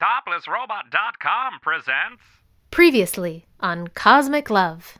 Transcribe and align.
ToplessRobot.com 0.00 1.60
presents. 1.60 2.22
Previously 2.70 3.44
on 3.60 3.88
Cosmic 3.88 4.48
Love. 4.48 4.96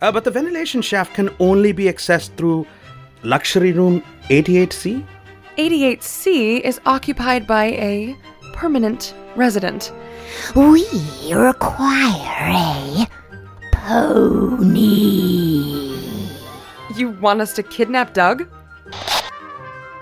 Uh, 0.00 0.12
but 0.12 0.22
the 0.22 0.30
ventilation 0.30 0.80
shaft 0.80 1.14
can 1.14 1.28
only 1.40 1.72
be 1.72 1.86
accessed 1.86 2.30
through 2.36 2.64
luxury 3.24 3.72
room 3.72 4.04
88C? 4.28 5.04
88C 5.58 6.60
is 6.60 6.80
occupied 6.86 7.48
by 7.48 7.64
a 7.64 8.16
permanent 8.52 9.12
resident. 9.34 9.90
We 10.54 10.86
require 11.32 12.52
a 12.52 13.08
pony. 13.72 14.86
You 16.94 17.10
want 17.20 17.40
us 17.40 17.54
to 17.54 17.62
kidnap 17.64 18.14
Doug? 18.14 18.48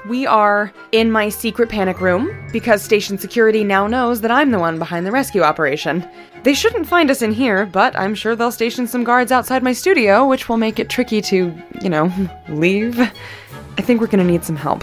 We 0.07 0.27
are 0.27 0.71
in 0.93 1.11
my 1.11 1.30
secret 1.30 1.70
panic 1.70 1.98
room 1.98 2.30
because 2.52 2.82
station 2.82 3.16
security 3.16 3.64
now 3.64 3.87
knows 3.87 4.20
that 4.20 4.30
I'm 4.30 4.50
the 4.50 4.59
one 4.59 4.79
behind 4.79 5.07
the 5.07 5.12
rescue 5.12 5.41
operation. 5.41 6.06
They 6.42 6.52
shouldn't 6.52 6.87
find 6.87 7.10
us 7.10 7.23
in 7.23 7.33
here, 7.33 7.65
but 7.65 7.98
I'm 7.98 8.15
sure 8.15 8.37
they'll 8.37 8.52
station 8.52 8.87
some 8.87 9.02
guards 9.02 9.32
outside 9.32 9.62
my 9.62 9.73
studio, 9.73 10.27
which 10.27 10.46
will 10.46 10.59
make 10.59 10.79
it 10.79 10.91
tricky 10.91 11.23
to, 11.23 11.55
you 11.80 11.88
know, 11.88 12.12
leave. 12.51 13.01
I 13.01 13.80
think 13.80 14.02
we're 14.02 14.09
gonna 14.09 14.24
need 14.24 14.45
some 14.45 14.56
help. 14.56 14.82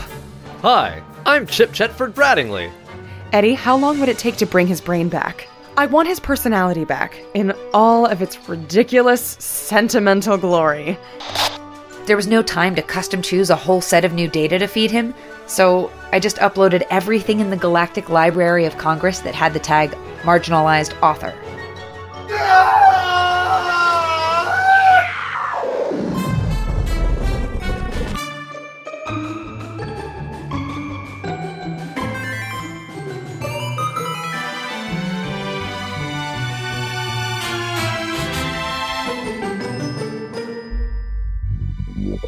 Hi, 0.63 1.03
I'm 1.27 1.45
Chip 1.45 1.71
Chetford 1.71 2.15
Brattingley. 2.15 2.71
Eddie, 3.31 3.53
how 3.53 3.77
long 3.77 3.99
would 3.99 4.09
it 4.09 4.17
take 4.17 4.37
to 4.37 4.47
bring 4.47 4.65
his 4.65 4.81
brain 4.81 5.07
back? 5.07 5.47
I 5.77 5.85
want 5.85 6.07
his 6.07 6.19
personality 6.19 6.83
back 6.83 7.15
in 7.35 7.53
all 7.75 8.07
of 8.07 8.23
its 8.23 8.49
ridiculous, 8.49 9.21
sentimental 9.21 10.37
glory. 10.37 10.97
There 12.11 12.17
was 12.17 12.27
no 12.27 12.43
time 12.43 12.75
to 12.75 12.81
custom 12.81 13.21
choose 13.21 13.49
a 13.49 13.55
whole 13.55 13.79
set 13.79 14.03
of 14.03 14.11
new 14.11 14.27
data 14.27 14.59
to 14.59 14.67
feed 14.67 14.91
him, 14.91 15.13
so 15.47 15.89
I 16.11 16.19
just 16.19 16.35
uploaded 16.39 16.85
everything 16.89 17.39
in 17.39 17.49
the 17.49 17.55
Galactic 17.55 18.09
Library 18.09 18.65
of 18.65 18.77
Congress 18.77 19.19
that 19.19 19.33
had 19.33 19.53
the 19.53 19.59
tag 19.59 19.91
marginalized 20.23 20.91
author. 21.01 21.33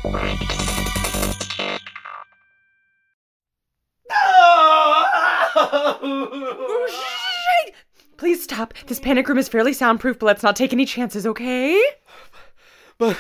Oh, 0.06 0.18
shit! 7.66 7.74
Please 8.18 8.44
stop. 8.44 8.74
This 8.88 9.00
panic 9.00 9.30
room 9.30 9.38
is 9.38 9.48
fairly 9.48 9.72
soundproof, 9.72 10.20
but 10.20 10.26
let's 10.26 10.44
not 10.44 10.58
take 10.58 10.74
any 10.74 10.86
chances, 10.86 11.26
okay? 11.26 11.82
But, 12.98 13.18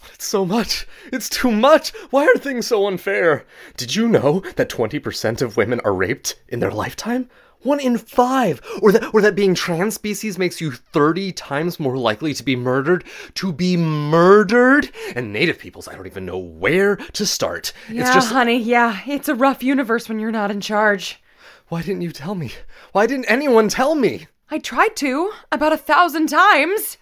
but 0.00 0.10
it's 0.14 0.24
so 0.26 0.46
much. 0.46 0.86
It's 1.12 1.28
too 1.28 1.50
much. 1.50 1.90
Why 2.10 2.26
are 2.26 2.38
things 2.38 2.68
so 2.68 2.86
unfair? 2.86 3.44
Did 3.76 3.96
you 3.96 4.08
know 4.08 4.40
that 4.54 4.70
20% 4.70 5.42
of 5.42 5.56
women 5.56 5.80
are 5.80 5.92
raped 5.92 6.40
in 6.48 6.60
their 6.60 6.70
lifetime? 6.70 7.28
One 7.62 7.78
in 7.80 7.98
five! 7.98 8.60
Or 8.80 8.90
that, 8.92 9.12
or 9.12 9.20
that 9.20 9.34
being 9.34 9.54
trans 9.54 9.94
species 9.94 10.38
makes 10.38 10.60
you 10.60 10.72
30 10.72 11.32
times 11.32 11.78
more 11.78 11.96
likely 11.98 12.32
to 12.34 12.42
be 12.42 12.56
murdered? 12.56 13.04
To 13.34 13.52
be 13.52 13.76
murdered? 13.76 14.90
And 15.14 15.32
native 15.32 15.58
peoples, 15.58 15.86
I 15.86 15.94
don't 15.94 16.06
even 16.06 16.24
know 16.24 16.38
where 16.38 16.96
to 16.96 17.26
start. 17.26 17.72
Yeah, 17.90 18.02
it's 18.02 18.14
just. 18.14 18.32
honey, 18.32 18.58
yeah. 18.58 19.00
It's 19.06 19.28
a 19.28 19.34
rough 19.34 19.62
universe 19.62 20.08
when 20.08 20.18
you're 20.18 20.30
not 20.30 20.50
in 20.50 20.60
charge. 20.60 21.20
Why 21.68 21.82
didn't 21.82 22.02
you 22.02 22.12
tell 22.12 22.34
me? 22.34 22.52
Why 22.92 23.06
didn't 23.06 23.26
anyone 23.26 23.68
tell 23.68 23.94
me? 23.94 24.26
I 24.50 24.58
tried 24.58 24.96
to, 24.96 25.30
about 25.52 25.72
a 25.72 25.76
thousand 25.76 26.28
times. 26.28 26.96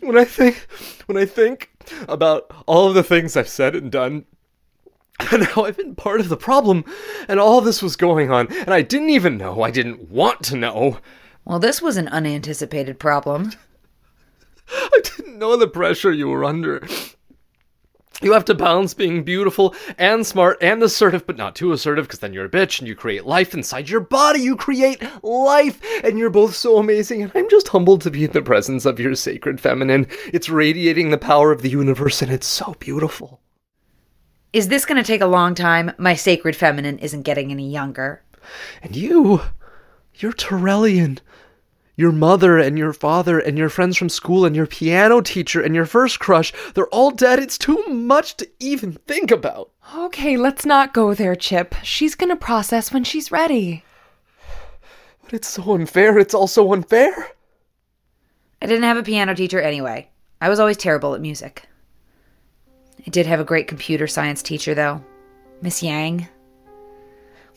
when 0.00 0.16
I 0.16 0.24
think 0.24 0.66
when 1.06 1.18
I 1.18 1.26
think 1.26 1.70
about 2.08 2.50
all 2.66 2.88
of 2.88 2.94
the 2.94 3.02
things 3.02 3.36
I've 3.36 3.48
said 3.48 3.74
and 3.74 3.90
done 3.90 4.24
and 5.32 5.44
how 5.44 5.64
I've 5.64 5.76
been 5.76 5.94
part 5.94 6.20
of 6.20 6.28
the 6.28 6.36
problem 6.36 6.84
and 7.28 7.38
all 7.38 7.60
this 7.60 7.82
was 7.82 7.96
going 7.96 8.30
on 8.30 8.48
and 8.52 8.70
I 8.70 8.82
didn't 8.82 9.10
even 9.10 9.36
know 9.36 9.62
I 9.62 9.70
didn't 9.70 10.10
want 10.10 10.42
to 10.44 10.56
know 10.56 10.98
Well, 11.44 11.58
this 11.58 11.82
was 11.82 11.96
an 11.96 12.08
unanticipated 12.08 12.98
problem. 12.98 13.52
I 14.68 15.00
didn't 15.02 15.38
know 15.38 15.56
the 15.56 15.68
pressure 15.68 16.12
you 16.12 16.28
were 16.28 16.44
under 16.44 16.86
you 18.22 18.32
have 18.32 18.44
to 18.46 18.54
balance 18.54 18.94
being 18.94 19.24
beautiful 19.24 19.74
and 19.98 20.24
smart 20.24 20.58
and 20.60 20.82
assertive, 20.82 21.26
but 21.26 21.36
not 21.36 21.56
too 21.56 21.72
assertive 21.72 22.06
because 22.06 22.20
then 22.20 22.32
you're 22.32 22.44
a 22.44 22.50
bitch 22.50 22.78
and 22.78 22.86
you 22.86 22.94
create 22.94 23.26
life 23.26 23.52
inside 23.52 23.88
your 23.88 24.00
body. 24.00 24.40
You 24.40 24.56
create 24.56 25.02
life 25.22 25.80
and 26.04 26.18
you're 26.18 26.30
both 26.30 26.54
so 26.54 26.78
amazing. 26.78 27.22
And 27.22 27.32
I'm 27.34 27.50
just 27.50 27.68
humbled 27.68 28.02
to 28.02 28.10
be 28.10 28.24
in 28.24 28.32
the 28.32 28.42
presence 28.42 28.84
of 28.84 29.00
your 29.00 29.14
sacred 29.14 29.60
feminine. 29.60 30.06
It's 30.32 30.48
radiating 30.48 31.10
the 31.10 31.18
power 31.18 31.50
of 31.52 31.62
the 31.62 31.70
universe 31.70 32.22
and 32.22 32.30
it's 32.30 32.46
so 32.46 32.76
beautiful. 32.78 33.40
Is 34.52 34.68
this 34.68 34.84
going 34.84 35.02
to 35.02 35.06
take 35.06 35.22
a 35.22 35.26
long 35.26 35.54
time? 35.54 35.92
My 35.96 36.14
sacred 36.14 36.54
feminine 36.54 36.98
isn't 36.98 37.22
getting 37.22 37.50
any 37.50 37.70
younger. 37.70 38.22
And 38.82 38.94
you, 38.94 39.40
you're 40.16 40.34
Torellian. 40.34 41.20
Your 41.96 42.12
mother 42.12 42.58
and 42.58 42.78
your 42.78 42.92
father 42.92 43.38
and 43.38 43.56
your 43.56 43.68
friends 43.68 43.96
from 43.96 44.08
school 44.08 44.44
and 44.44 44.56
your 44.56 44.66
piano 44.66 45.20
teacher 45.20 45.62
and 45.62 45.74
your 45.74 45.86
first 45.86 46.20
crush, 46.20 46.52
they're 46.74 46.88
all 46.88 47.10
dead. 47.10 47.38
It's 47.38 47.58
too 47.58 47.82
much 47.86 48.36
to 48.38 48.48
even 48.60 48.92
think 49.06 49.30
about. 49.30 49.70
Okay, 49.94 50.36
let's 50.36 50.66
not 50.66 50.94
go 50.94 51.14
there, 51.14 51.34
Chip. 51.34 51.74
She's 51.82 52.14
gonna 52.14 52.36
process 52.36 52.92
when 52.92 53.04
she's 53.04 53.30
ready. 53.30 53.84
But 55.22 55.34
it's 55.34 55.48
so 55.48 55.74
unfair. 55.74 56.18
It's 56.18 56.34
all 56.34 56.46
so 56.46 56.72
unfair. 56.72 57.14
I 58.60 58.66
didn't 58.66 58.84
have 58.84 58.96
a 58.96 59.02
piano 59.02 59.34
teacher 59.34 59.60
anyway. 59.60 60.08
I 60.40 60.48
was 60.48 60.60
always 60.60 60.78
terrible 60.78 61.14
at 61.14 61.20
music. 61.20 61.68
I 63.06 63.10
did 63.10 63.26
have 63.26 63.40
a 63.40 63.44
great 63.44 63.68
computer 63.68 64.06
science 64.06 64.42
teacher, 64.42 64.74
though, 64.74 65.04
Miss 65.60 65.82
Yang. 65.82 66.28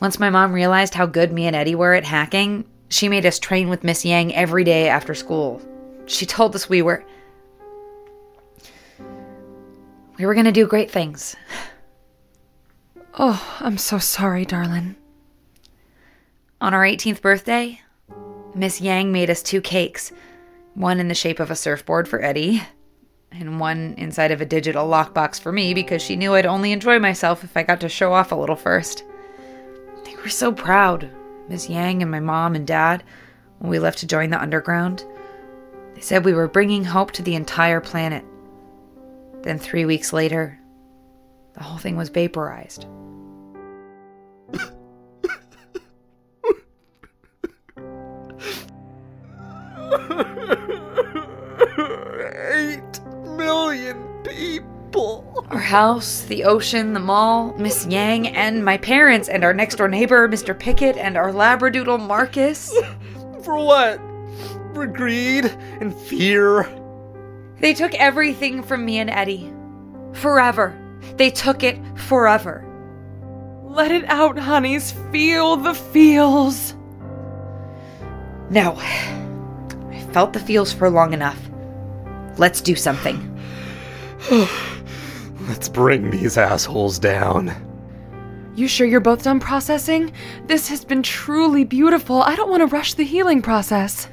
Once 0.01 0.19
my 0.19 0.29
mom 0.29 0.51
realized 0.51 0.93
how 0.93 1.05
good 1.05 1.31
me 1.31 1.47
and 1.47 1.55
Eddie 1.55 1.75
were 1.75 1.93
at 1.93 2.03
hacking, 2.03 2.65
she 2.89 3.09
made 3.09 3.25
us 3.25 3.39
train 3.39 3.69
with 3.69 3.83
Miss 3.83 4.03
Yang 4.03 4.35
every 4.35 4.63
day 4.63 4.89
after 4.89 5.13
school. 5.13 5.61
She 6.05 6.25
told 6.25 6.55
us 6.55 6.69
we 6.69 6.81
were. 6.81 7.03
We 10.17 10.25
were 10.25 10.33
going 10.33 10.45
to 10.45 10.51
do 10.51 10.67
great 10.67 10.91
things. 10.91 11.35
Oh, 13.17 13.57
I'm 13.59 13.77
so 13.77 13.97
sorry, 13.97 14.45
darling. 14.45 14.95
On 16.59 16.73
our 16.73 16.83
18th 16.83 17.21
birthday, 17.21 17.81
Miss 18.53 18.81
Yang 18.81 19.11
made 19.11 19.29
us 19.29 19.43
two 19.43 19.61
cakes 19.61 20.11
one 20.73 20.99
in 20.99 21.07
the 21.07 21.15
shape 21.15 21.39
of 21.39 21.49
a 21.49 21.55
surfboard 21.55 22.07
for 22.07 22.21
Eddie, 22.21 22.61
and 23.31 23.59
one 23.59 23.95
inside 23.97 24.31
of 24.31 24.41
a 24.41 24.45
digital 24.45 24.87
lockbox 24.87 25.39
for 25.39 25.51
me 25.51 25.73
because 25.73 26.01
she 26.01 26.15
knew 26.15 26.33
I'd 26.33 26.45
only 26.45 26.71
enjoy 26.71 26.99
myself 26.99 27.43
if 27.43 27.55
I 27.55 27.63
got 27.63 27.81
to 27.81 27.89
show 27.89 28.13
off 28.13 28.31
a 28.31 28.35
little 28.35 28.55
first. 28.55 29.03
They 30.03 30.15
were 30.15 30.29
so 30.29 30.51
proud, 30.51 31.09
Miss 31.49 31.69
Yang 31.69 32.01
and 32.01 32.11
my 32.11 32.19
mom 32.19 32.55
and 32.55 32.65
dad, 32.65 33.03
when 33.59 33.69
we 33.69 33.79
left 33.79 33.99
to 33.99 34.07
join 34.07 34.29
the 34.29 34.41
underground. 34.41 35.03
They 35.95 36.01
said 36.01 36.25
we 36.25 36.33
were 36.33 36.47
bringing 36.47 36.83
hope 36.83 37.11
to 37.13 37.23
the 37.23 37.35
entire 37.35 37.81
planet. 37.81 38.23
Then, 39.43 39.59
three 39.59 39.85
weeks 39.85 40.11
later, 40.11 40.59
the 41.53 41.63
whole 41.63 41.77
thing 41.77 41.95
was 41.95 42.09
vaporized. 42.09 42.85
Our 55.55 55.61
house, 55.61 56.23
the 56.23 56.43
ocean, 56.43 56.91
the 56.91 56.99
mall, 56.99 57.53
Miss 57.57 57.85
Yang, 57.85 58.27
and 58.35 58.65
my 58.65 58.75
parents, 58.75 59.29
and 59.29 59.41
our 59.41 59.53
next 59.53 59.75
door 59.75 59.87
neighbor, 59.87 60.27
Mr. 60.27 60.53
Pickett, 60.53 60.97
and 60.97 61.15
our 61.15 61.31
Labradoodle 61.31 62.05
Marcus. 62.05 62.77
For 63.41 63.55
what? 63.63 64.01
For 64.73 64.85
greed 64.85 65.45
and 65.79 65.95
fear. 65.95 66.67
They 67.61 67.73
took 67.73 67.93
everything 67.93 68.63
from 68.63 68.83
me 68.83 68.99
and 68.99 69.09
Eddie. 69.09 69.49
Forever. 70.11 70.77
They 71.15 71.29
took 71.29 71.63
it 71.63 71.79
forever. 71.95 72.65
Let 73.63 73.91
it 73.91 74.03
out, 74.09 74.37
honeys. 74.37 74.91
Feel 75.13 75.55
the 75.55 75.73
feels. 75.73 76.73
No. 78.49 78.75
I 78.75 80.05
felt 80.11 80.33
the 80.33 80.39
feels 80.41 80.73
for 80.73 80.89
long 80.89 81.13
enough. 81.13 81.39
Let's 82.37 82.59
do 82.59 82.75
something. 82.75 83.39
Let's 85.47 85.69
bring 85.69 86.09
these 86.09 86.37
assholes 86.37 86.97
down. 86.97 87.53
You 88.55 88.67
sure 88.67 88.87
you're 88.87 88.99
both 88.99 89.23
done 89.23 89.39
processing? 89.39 90.11
This 90.47 90.69
has 90.69 90.83
been 90.85 91.03
truly 91.03 91.63
beautiful. 91.63 92.21
I 92.21 92.35
don't 92.35 92.49
want 92.49 92.61
to 92.61 92.67
rush 92.67 92.93
the 92.93 93.03
healing 93.03 93.41
process. 93.41 94.07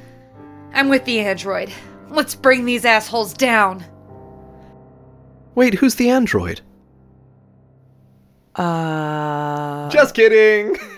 I'm 0.75 0.89
with 0.89 1.05
the 1.05 1.21
android. 1.21 1.73
Let's 2.11 2.35
bring 2.35 2.65
these 2.65 2.85
assholes 2.85 3.33
down. 3.33 3.85
Wait, 5.55 5.75
who's 5.75 5.95
the 5.95 6.11
android? 6.11 6.61
Uh. 8.57 9.89
Just 9.91 10.15
kidding. 10.15 10.77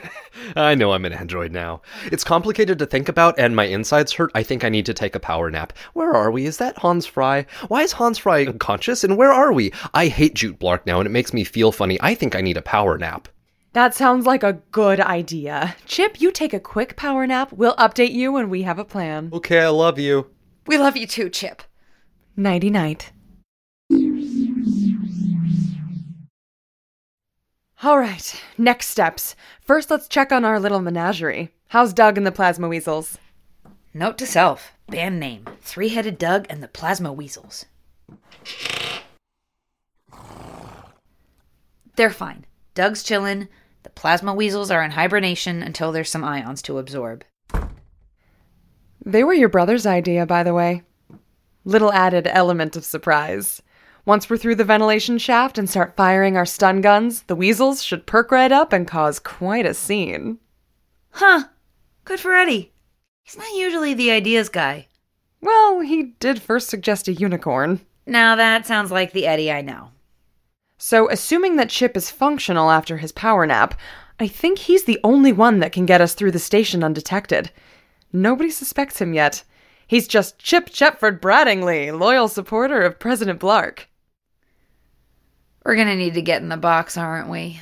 I 0.57 0.75
know 0.75 0.93
I'm 0.93 1.05
an 1.05 1.13
android 1.13 1.53
now. 1.53 1.83
It's 2.07 2.25
complicated 2.25 2.79
to 2.79 2.87
think 2.87 3.09
about, 3.09 3.39
and 3.39 3.57
my 3.57 3.65
insides 3.65 4.13
hurt. 4.13 4.31
I 4.35 4.43
think 4.43 4.65
I 4.65 4.69
need 4.69 4.87
to 4.87 4.95
take 4.95 5.15
a 5.15 5.21
power 5.21 5.51
nap. 5.51 5.73
Where 5.95 6.13
are 6.15 6.31
we? 6.31 6.47
Is 6.47 6.59
that 6.59 6.79
Hans 6.79 7.07
Fry? 7.07 7.47
Why 7.69 7.83
is 7.83 7.93
Hans 7.93 8.19
Fry 8.19 8.45
unconscious? 8.47 9.05
And 9.05 9.17
where 9.17 9.33
are 9.33 9.53
we? 9.53 9.73
I 9.93 10.09
hate 10.09 10.35
Jute 10.35 10.59
Blark 10.59 10.87
now, 10.87 11.01
and 11.01 11.07
it 11.07 11.11
makes 11.11 11.33
me 11.33 11.45
feel 11.45 11.73
funny. 11.73 11.99
I 12.01 12.15
think 12.15 12.35
I 12.37 12.41
need 12.41 12.57
a 12.57 12.63
power 12.63 12.97
nap. 12.99 13.29
That 13.73 13.95
sounds 13.95 14.25
like 14.27 14.45
a 14.45 14.61
good 14.71 15.01
idea. 15.01 15.75
Chip, 15.87 16.21
you 16.21 16.31
take 16.31 16.55
a 16.55 16.61
quick 16.61 16.95
power 16.95 17.27
nap. 17.27 17.53
We'll 17.53 17.75
update 17.75 18.13
you 18.13 18.33
when 18.33 18.49
we 18.49 18.63
have 18.63 18.79
a 18.79 18.85
plan. 18.85 19.31
Okay, 19.33 19.61
I 19.61 19.69
love 19.69 19.99
you. 19.99 20.31
We 20.67 20.79
love 20.79 20.97
you 20.97 21.09
too, 21.09 21.29
Chip. 21.29 21.63
Nighty 22.37 22.71
night. 22.71 23.11
All 27.85 27.99
right, 27.99 28.43
next 28.57 28.89
steps. 28.89 29.37
First, 29.61 29.91
let's 29.91 30.09
check 30.09 30.33
on 30.33 30.43
our 30.43 30.59
little 30.59 30.81
menagerie. 30.81 31.51
How's 31.69 31.93
Doug 31.93 32.17
and 32.17 32.27
the 32.27 32.33
plasma 32.33 32.67
weasels? 32.67 33.19
Note 33.93 34.17
to 34.17 34.27
self 34.27 34.73
band 34.89 35.21
name 35.21 35.45
Three 35.61 35.91
Headed 35.91 36.17
Doug 36.17 36.47
and 36.49 36.63
the 36.63 36.69
Plasma 36.69 37.13
Weasels. 37.13 37.67
They're 41.97 42.09
fine. 42.09 42.47
Doug's 42.75 43.05
chillin'. 43.05 43.49
The 43.83 43.91
plasma 43.91 44.33
weasels 44.33 44.71
are 44.71 44.83
in 44.83 44.93
hibernation 44.93 45.63
until 45.63 45.93
there's 45.93 46.09
some 46.09 46.25
ions 46.25 46.63
to 46.63 46.79
absorb. 46.79 47.23
They 49.05 49.23
were 49.23 49.35
your 49.35 49.51
brother's 49.51 49.85
idea, 49.85 50.25
by 50.25 50.43
the 50.43 50.55
way. 50.55 50.85
Little 51.67 51.93
added 51.93 52.27
element 52.29 52.77
of 52.77 52.85
surprise. 52.87 53.61
Once 54.07 54.29
we're 54.29 54.37
through 54.37 54.55
the 54.55 54.65
ventilation 54.65 55.17
shaft 55.17 55.57
and 55.57 55.69
start 55.69 55.97
firing 55.97 56.37
our 56.37 56.45
stun 56.45 56.83
guns, 56.83 57.23
the 57.23 57.35
weasels 57.35 57.83
should 57.83 58.07
perk 58.07 58.31
right 58.31 58.53
up 58.53 58.71
and 58.71 58.87
cause 58.87 59.19
quite 59.19 59.65
a 59.65 59.73
scene. 59.73 60.39
Huh. 61.13 61.45
Good 62.05 62.21
for 62.21 62.35
Eddie. 62.35 62.73
He's 63.23 63.39
not 63.39 63.55
usually 63.55 63.95
the 63.95 64.11
ideas 64.11 64.51
guy. 64.51 64.89
Well, 65.41 65.81
he 65.81 66.15
did 66.21 66.43
first 66.43 66.69
suggest 66.69 67.09
a 67.09 67.15
unicorn. 67.15 67.81
Now 68.05 68.37
that 68.37 68.67
sounds 68.67 68.91
like 68.91 69.13
the 69.13 69.27
Eddie 69.27 69.51
I 69.51 69.63
know. 69.63 69.91
So, 70.77 71.09
assuming 71.09 71.57
that 71.57 71.71
Chip 71.71 71.97
is 71.97 72.11
functional 72.11 72.71
after 72.71 72.99
his 72.99 73.13
power 73.13 73.47
nap, 73.47 73.79
I 74.21 74.29
think 74.29 74.59
he's 74.59 74.85
the 74.85 75.01
only 75.03 75.33
one 75.33 75.61
that 75.61 75.73
can 75.73 75.87
get 75.87 76.03
us 76.03 76.13
through 76.13 76.33
the 76.33 76.39
station 76.39 76.85
undetected. 76.85 77.51
Nobody 78.13 78.51
suspects 78.51 79.01
him 79.01 79.15
yet. 79.15 79.45
He's 79.87 80.07
just 80.07 80.39
Chip 80.39 80.69
Chetford 80.69 81.23
Brattingley, 81.23 81.99
loyal 81.99 82.29
supporter 82.29 82.83
of 82.83 82.99
President 82.99 83.41
Blark. 83.41 83.85
We're 85.65 85.77
gonna 85.77 85.97
need 85.97 86.15
to 86.15 86.23
get 86.23 86.43
in 86.43 86.51
the 86.51 86.57
box, 86.59 86.97
aren't 86.97 87.31
we? 87.31 87.61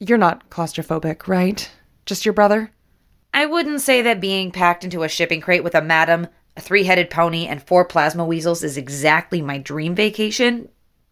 You're 0.00 0.18
not 0.18 0.50
claustrophobic, 0.50 1.28
right? 1.28 1.70
Just 2.06 2.24
your 2.24 2.34
brother? 2.34 2.72
I 3.32 3.46
wouldn't 3.46 3.80
say 3.80 4.02
that 4.02 4.20
being 4.20 4.50
packed 4.50 4.84
into 4.84 5.04
a 5.04 5.08
shipping 5.08 5.40
crate 5.40 5.62
with 5.64 5.74
a 5.74 5.82
madam, 5.82 6.26
a 6.56 6.60
three 6.60 6.84
headed 6.84 7.10
pony, 7.10 7.46
and 7.46 7.62
four 7.62 7.84
plasma 7.84 8.24
weasels 8.24 8.64
is 8.64 8.76
exactly 8.76 9.40
my 9.40 9.58
dream 9.58 9.94
vacation, 9.94 10.68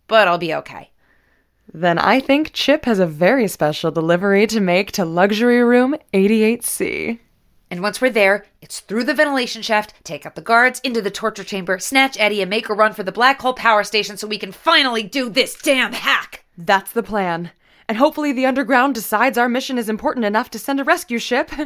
but 0.08 0.26
I'll 0.26 0.38
be 0.38 0.54
okay. 0.54 0.90
Then 1.72 1.98
I 1.98 2.20
think 2.20 2.52
Chip 2.52 2.84
has 2.84 2.98
a 2.98 3.06
very 3.06 3.46
special 3.48 3.90
delivery 3.90 4.46
to 4.48 4.60
make 4.60 4.92
to 4.92 5.04
luxury 5.04 5.62
room 5.62 5.96
88C. 6.12 7.18
And 7.72 7.80
once 7.80 8.02
we're 8.02 8.10
there, 8.10 8.44
it's 8.60 8.80
through 8.80 9.04
the 9.04 9.14
ventilation 9.14 9.62
shaft, 9.62 9.94
take 10.04 10.26
out 10.26 10.34
the 10.34 10.42
guards, 10.42 10.78
into 10.80 11.00
the 11.00 11.10
torture 11.10 11.42
chamber, 11.42 11.78
snatch 11.78 12.18
Eddie, 12.20 12.42
and 12.42 12.50
make 12.50 12.68
a 12.68 12.74
run 12.74 12.92
for 12.92 13.02
the 13.02 13.10
black 13.10 13.40
hole 13.40 13.54
power 13.54 13.82
station 13.82 14.18
so 14.18 14.26
we 14.26 14.36
can 14.36 14.52
finally 14.52 15.02
do 15.02 15.30
this 15.30 15.56
damn 15.56 15.94
hack. 15.94 16.44
That's 16.58 16.92
the 16.92 17.02
plan. 17.02 17.50
And 17.88 17.96
hopefully 17.96 18.30
the 18.30 18.44
underground 18.44 18.94
decides 18.94 19.38
our 19.38 19.48
mission 19.48 19.78
is 19.78 19.88
important 19.88 20.26
enough 20.26 20.50
to 20.50 20.58
send 20.58 20.80
a 20.80 20.84
rescue 20.84 21.18
ship. 21.18 21.50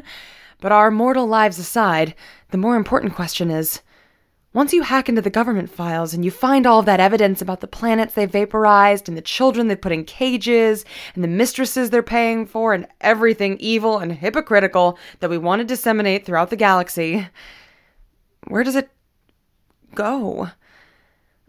But 0.59 0.73
our 0.73 0.91
mortal 0.91 1.27
lives 1.27 1.59
aside, 1.59 2.15
the 2.51 2.57
more 2.57 2.77
important 2.77 3.15
question 3.15 3.51
is 3.51 3.83
once 4.57 4.73
you 4.73 4.81
hack 4.81 5.07
into 5.07 5.21
the 5.21 5.29
government 5.29 5.69
files 5.69 6.15
and 6.15 6.25
you 6.25 6.31
find 6.31 6.67
all 6.67 6.79
of 6.79 6.87
that 6.87 6.99
evidence 6.99 7.43
about 7.43 7.61
the 7.61 7.67
planets 7.67 8.15
they 8.15 8.25
vaporized 8.25 9.07
and 9.07 9.15
the 9.15 9.21
children 9.21 9.69
they 9.69 9.77
put 9.77 9.93
in 9.93 10.03
cages 10.03 10.83
and 11.15 11.23
the 11.23 11.29
mistresses 11.29 11.91
they're 11.91 12.03
paying 12.03 12.47
for 12.47 12.73
and 12.73 12.87
everything 13.03 13.59
evil 13.61 13.99
and 13.99 14.11
hypocritical 14.15 14.99
that 15.21 15.29
we 15.29 15.37
want 15.37 15.61
to 15.61 15.65
disseminate 15.67 16.25
throughout 16.25 16.49
the 16.49 16.57
galaxy, 16.57 17.29
where 18.49 18.65
does 18.65 18.77
it 18.77 18.89
go? 19.95 20.49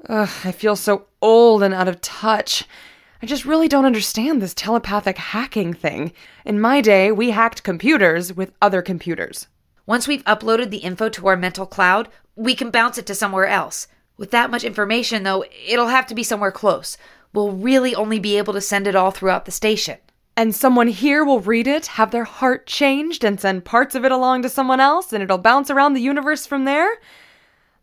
Ugh, 0.10 0.30
I 0.44 0.52
feel 0.52 0.76
so 0.76 1.06
old 1.22 1.64
and 1.64 1.74
out 1.74 1.88
of 1.88 2.02
touch. 2.02 2.66
I 3.22 3.26
just 3.26 3.46
really 3.46 3.70
don't 3.70 3.86
understand 3.86 4.42
this 4.42 4.54
telepathic 4.54 5.18
hacking 5.18 5.74
thing. 5.74 6.12
In 6.44 6.60
my 6.60 6.82
day, 6.82 7.14
we 7.14 7.30
hacked 7.30 7.64
computers 7.64 8.34
with 8.34 8.52
other 8.62 8.82
computers. 8.82 9.48
Once 9.86 10.10
we've 10.10 10.26
uploaded 10.26 10.72
the 10.72 10.80
info 10.80 11.08
to 11.08 11.28
our 11.28 11.38
mental 11.38 11.66
cloud, 11.66 12.10
we 12.38 12.56
can 12.56 12.70
bounce 12.70 12.98
it 12.98 13.06
to 13.08 13.16
somewhere 13.16 13.48
else. 13.48 13.88
With 14.16 14.32
that 14.32 14.50
much 14.50 14.64
information, 14.64 15.24
though, 15.24 15.44
it'll 15.68 15.88
have 15.88 16.08
to 16.08 16.16
be 16.16 16.24
somewhere 16.24 16.52
close. 16.52 16.98
We'll 17.34 17.52
really 17.52 17.94
only 17.94 18.20
be 18.20 18.38
able 18.38 18.54
to 18.54 18.62
send 18.62 18.88
it 18.88 18.96
all 18.96 19.12
throughout 19.12 19.46
the 19.46 19.52
station. 19.52 19.98
And 20.36 20.56
someone 20.56 20.88
here 20.88 21.26
will 21.26 21.40
read 21.40 21.68
it, 21.68 21.88
have 21.88 22.12
their 22.12 22.24
heart 22.24 22.68
changed, 22.68 23.24
and 23.24 23.40
send 23.42 23.66
parts 23.66 23.96
of 23.96 24.06
it 24.06 24.12
along 24.12 24.44
to 24.44 24.50
someone 24.50 24.80
else, 24.80 25.12
and 25.12 25.24
it'll 25.24 25.40
bounce 25.40 25.72
around 25.72 25.94
the 25.94 26.02
universe 26.02 26.46
from 26.46 26.66
there? 26.66 26.90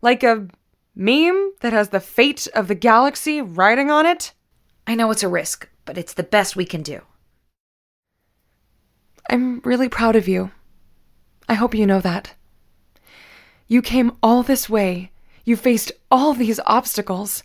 Like 0.01 0.23
a 0.23 0.47
meme 0.95 1.51
that 1.59 1.73
has 1.73 1.89
the 1.89 1.99
fate 1.99 2.47
of 2.55 2.69
the 2.69 2.75
galaxy 2.75 3.41
riding 3.41 3.91
on 3.91 4.05
it? 4.05 4.33
I 4.87 4.95
know 4.95 5.11
it's 5.11 5.23
a 5.23 5.27
risk, 5.27 5.67
but 5.83 5.97
it's 5.97 6.13
the 6.13 6.23
best 6.23 6.55
we 6.55 6.65
can 6.65 6.81
do. 6.81 7.01
I'm 9.29 9.59
really 9.61 9.89
proud 9.89 10.15
of 10.15 10.27
you. 10.27 10.51
I 11.49 11.55
hope 11.55 11.75
you 11.75 11.85
know 11.85 11.99
that. 11.99 12.34
You 13.67 13.81
came 13.81 14.11
all 14.21 14.43
this 14.43 14.69
way. 14.69 15.11
You 15.43 15.55
faced 15.55 15.91
all 16.11 16.33
these 16.33 16.59
obstacles. 16.65 17.43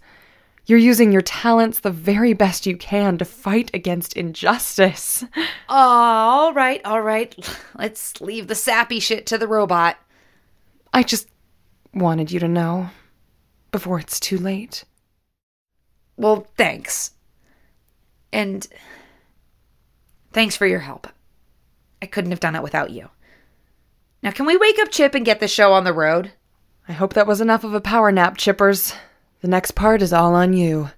You're 0.67 0.79
using 0.79 1.11
your 1.13 1.23
talents 1.23 1.81
the 1.81 1.91
very 1.91 2.33
best 2.33 2.67
you 2.67 2.77
can 2.77 3.19
to 3.19 3.25
fight 3.25 3.71
against 3.75 4.17
injustice. 4.17 5.25
All 5.69 6.53
right, 6.53 6.81
all 6.85 7.01
right. 7.01 7.35
Let's 7.79 8.21
leave 8.21 8.49
the 8.49 8.55
sappy 8.57 8.99
shit 8.99 9.25
to 9.27 9.39
the 9.39 9.47
robot. 9.47 9.97
I 10.93 11.05
just 11.05 11.29
wanted 11.95 12.33
you 12.33 12.41
to 12.41 12.49
know 12.49 12.91
before 13.71 14.01
it's 14.01 14.19
too 14.19 14.37
late. 14.37 14.85
Well, 16.17 16.49
thanks. 16.57 17.13
And 18.33 18.67
thanks 20.33 20.57
for 20.57 20.67
your 20.67 20.81
help. 20.81 21.07
I 22.03 22.07
couldn't 22.07 22.33
have 22.33 22.41
done 22.41 22.57
it 22.57 22.63
without 22.63 22.91
you. 22.91 23.11
Now, 24.23 24.31
can 24.31 24.45
we 24.45 24.57
wake 24.57 24.79
up 24.79 24.91
Chip 24.91 25.15
and 25.15 25.25
get 25.25 25.41
the 25.41 25.49
show 25.49 25.73
on 25.73 25.85
the 25.85 25.95
road? 25.95 26.33
I 26.87 26.93
hope 26.93 27.15
that 27.15 27.27
was 27.27 27.41
enough 27.41 27.65
of 27.65 27.73
a 27.73 27.81
power 27.81 28.13
nap, 28.13 28.37
Chippers. 28.37 28.95
The 29.41 29.49
next 29.49 29.71
part 29.71 30.03
is 30.03 30.13
all 30.13 30.35
on 30.35 30.53
you. 30.53 30.91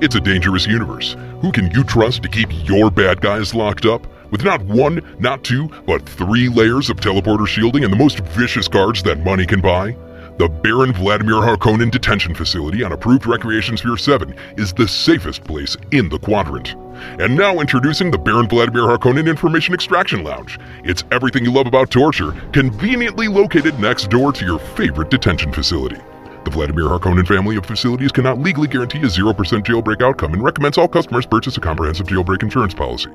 It's 0.00 0.14
a 0.14 0.20
dangerous 0.20 0.66
universe. 0.66 1.14
Who 1.42 1.52
can 1.52 1.70
you 1.70 1.84
trust 1.84 2.22
to 2.22 2.28
keep 2.28 2.48
your 2.66 2.90
bad 2.90 3.20
guys 3.20 3.54
locked 3.54 3.84
up? 3.84 4.06
With 4.32 4.42
not 4.42 4.62
one, 4.62 5.16
not 5.20 5.44
two, 5.44 5.68
but 5.86 6.08
three 6.08 6.48
layers 6.48 6.88
of 6.88 6.96
teleporter 6.96 7.46
shielding 7.46 7.84
and 7.84 7.92
the 7.92 7.98
most 7.98 8.20
vicious 8.20 8.66
guards 8.66 9.02
that 9.02 9.24
money 9.24 9.44
can 9.44 9.60
buy? 9.60 9.94
The 10.38 10.48
Baron 10.48 10.94
Vladimir 10.94 11.34
Harkonnen 11.34 11.90
Detention 11.90 12.34
Facility 12.34 12.82
on 12.82 12.92
approved 12.92 13.26
Recreation 13.26 13.76
Sphere 13.76 13.98
7 13.98 14.34
is 14.56 14.72
the 14.72 14.88
safest 14.88 15.44
place 15.44 15.76
in 15.90 16.08
the 16.08 16.18
quadrant. 16.18 16.74
And 17.20 17.36
now 17.36 17.60
introducing 17.60 18.10
the 18.10 18.18
Baron 18.18 18.48
Vladimir 18.48 18.84
Harkonnen 18.84 19.28
Information 19.28 19.74
Extraction 19.74 20.24
Lounge. 20.24 20.58
It's 20.84 21.04
everything 21.12 21.44
you 21.44 21.52
love 21.52 21.66
about 21.66 21.90
torture, 21.90 22.32
conveniently 22.52 23.28
located 23.28 23.78
next 23.78 24.08
door 24.08 24.32
to 24.32 24.44
your 24.46 24.58
favorite 24.58 25.10
detention 25.10 25.52
facility. 25.52 26.00
The 26.44 26.50
Vladimir 26.50 26.84
Harkonnen 26.84 27.28
family 27.28 27.56
of 27.56 27.66
facilities 27.66 28.10
cannot 28.10 28.38
legally 28.38 28.68
guarantee 28.68 29.00
a 29.00 29.02
0% 29.02 29.34
jailbreak 29.34 30.00
outcome 30.00 30.32
and 30.32 30.42
recommends 30.42 30.78
all 30.78 30.88
customers 30.88 31.26
purchase 31.26 31.58
a 31.58 31.60
comprehensive 31.60 32.06
jailbreak 32.06 32.42
insurance 32.42 32.72
policy. 32.72 33.10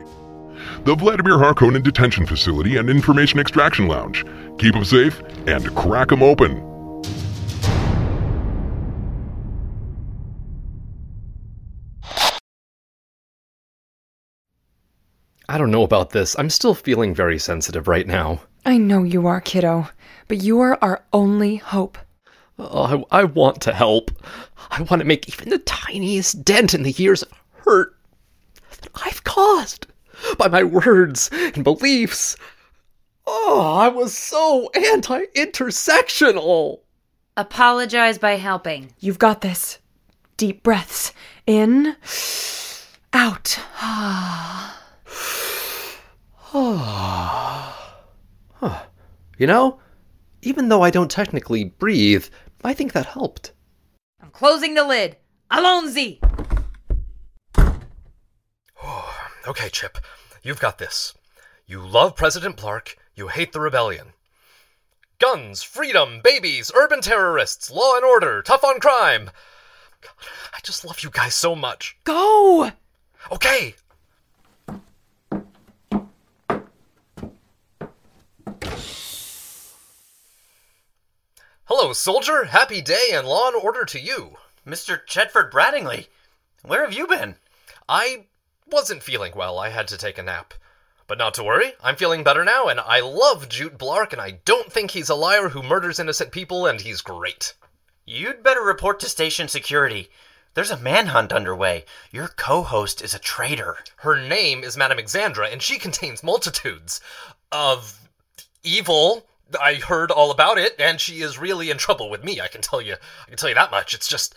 The 0.86 0.96
Vladimir 0.96 1.38
Harkonnen 1.38 1.82
Detention 1.82 2.28
Facility 2.28 2.78
and 2.78 2.92
Information 2.92 3.40
Extraction 3.40 3.88
Lounge. 3.88 4.24
Keep 4.60 4.76
them 4.76 4.86
safe 4.86 5.20
and 5.48 5.76
crack 5.76 6.10
them 6.10 6.22
open. 6.22 6.77
I 15.50 15.58
don't 15.58 15.72
know 15.72 15.84
about 15.84 16.10
this. 16.10 16.36
I'm 16.38 16.50
still 16.50 16.74
feeling 16.74 17.16
very 17.16 17.40
sensitive 17.40 17.88
right 17.88 18.06
now. 18.06 18.42
I 18.66 18.78
know 18.78 19.04
you 19.04 19.28
are, 19.28 19.40
kiddo, 19.40 19.88
but 20.28 20.44
you 20.44 20.60
are 20.60 20.78
our 20.82 21.04
only 21.14 21.56
hope. 21.56 21.98
Oh, 22.60 23.06
I, 23.12 23.22
I 23.22 23.24
want 23.24 23.62
to 23.62 23.74
help. 23.74 24.12
I 24.72 24.82
want 24.82 25.00
to 25.00 25.06
make 25.06 25.30
even 25.30 25.50
the 25.50 25.60
tiniest 25.60 26.44
dent 26.44 26.74
in 26.74 26.84
the 26.84 26.92
years 26.92 27.24
of 27.24 27.32
hurt 27.66 27.96
that 28.82 28.90
I've 29.06 29.24
caused 29.24 29.88
by 30.38 30.48
my 30.50 30.64
words 30.64 31.30
and 31.32 31.64
beliefs. 31.64 32.36
Oh, 33.26 33.78
I 33.80 33.88
was 33.88 34.18
so 34.18 34.70
anti 34.72 35.26
intersectional. 35.36 36.80
Apologize 37.38 38.18
by 38.18 38.34
helping. 38.34 38.94
You've 39.00 39.20
got 39.20 39.42
this. 39.42 39.80
Deep 40.36 40.64
breaths. 40.64 41.14
In. 41.46 41.96
Out. 43.14 43.60
You 49.40 49.46
know, 49.46 49.80
even 50.42 50.70
though 50.70 50.82
I 50.82 50.90
don't 50.90 51.12
technically 51.12 51.64
breathe, 51.64 52.26
I 52.64 52.74
think 52.74 52.94
that 52.94 53.06
helped. 53.06 53.52
I'm 54.20 54.32
closing 54.32 54.74
the 54.74 54.84
lid. 54.84 55.18
Alonzi! 55.52 56.20
Okay, 59.48 59.70
Chip, 59.70 59.98
you've 60.44 60.60
got 60.60 60.78
this. 60.78 61.14
You 61.68 61.80
love 61.80 62.18
President 62.18 62.58
Blark, 62.58 62.96
you 63.16 63.30
hate 63.30 63.54
the 63.54 63.62
rebellion. 63.62 64.08
Guns, 65.20 65.64
freedom, 65.64 66.20
babies, 66.22 66.70
urban 66.76 67.00
terrorists, 67.00 67.72
law 67.72 67.96
and 67.96 68.04
order, 68.04 68.42
tough 68.42 68.66
on 68.66 68.82
crime. 68.82 69.32
God, 70.02 70.12
I 70.54 70.60
just 70.64 70.84
love 70.84 71.02
you 71.02 71.10
guys 71.10 71.34
so 71.34 71.56
much. 71.56 71.98
Go! 72.04 72.72
Okay. 73.32 73.76
Hello, 81.70 81.92
soldier. 81.92 82.46
Happy 82.46 82.80
day 82.80 83.10
and 83.12 83.28
law 83.28 83.48
and 83.48 83.58
order 83.58 83.84
to 83.84 84.00
you. 84.00 84.38
Mr. 84.66 85.02
Chetford 85.06 85.52
Brattingley, 85.52 86.08
where 86.64 86.86
have 86.86 86.94
you 86.94 87.06
been? 87.08 87.36
I 87.90 88.28
wasn't 88.66 89.04
feeling 89.04 89.34
well. 89.36 89.60
I 89.60 89.68
had 89.68 89.90
to 89.90 89.98
take 89.98 90.18
a 90.18 90.24
nap. 90.24 90.54
But 91.08 91.18
not 91.18 91.34
to 91.34 91.44
worry, 91.44 91.74
I'm 91.84 91.98
feeling 91.98 92.24
better 92.24 92.46
now, 92.46 92.68
and 92.70 92.80
I 92.80 93.02
love 93.02 93.50
Jute 93.50 93.78
Blark, 93.78 94.14
and 94.14 94.22
I 94.22 94.40
don't 94.46 94.72
think 94.72 94.92
he's 94.92 95.10
a 95.10 95.16
liar 95.16 95.50
who 95.50 95.62
murders 95.62 96.00
innocent 96.00 96.32
people, 96.32 96.66
and 96.66 96.80
he's 96.80 97.02
great. 97.02 97.54
You'd 98.06 98.44
better 98.44 98.64
report 98.64 99.02
to 99.02 99.10
station 99.10 99.50
security. 99.50 100.10
There's 100.54 100.72
a 100.72 100.78
manhunt 100.78 101.34
underway. 101.34 101.84
Your 102.12 102.30
co 102.30 102.64
host 102.64 103.02
is 103.02 103.14
a 103.14 103.20
traitor. 103.20 103.76
Her 103.98 104.18
name 104.18 104.64
is 104.64 104.78
Madame 104.78 105.00
Exandra, 105.00 105.52
and 105.52 105.62
she 105.62 105.80
contains 105.80 106.24
multitudes 106.24 107.02
of 107.52 108.10
evil. 108.64 109.28
I 109.60 109.76
heard 109.76 110.12
all 110.12 110.32
about 110.32 110.58
it, 110.58 110.76
and 110.80 111.00
she 111.00 111.22
is 111.22 111.38
really 111.38 111.70
in 111.70 111.78
trouble 111.78 112.10
with 112.10 112.24
me. 112.24 112.42
I 112.42 112.48
can 112.48 112.62
tell 112.62 112.82
you. 112.82 112.94
I 112.94 113.30
can 113.30 113.38
tell 113.38 113.50
you 113.50 113.56
that 113.56 113.72
much. 113.72 113.94
It's 113.94 114.08
just, 114.08 114.36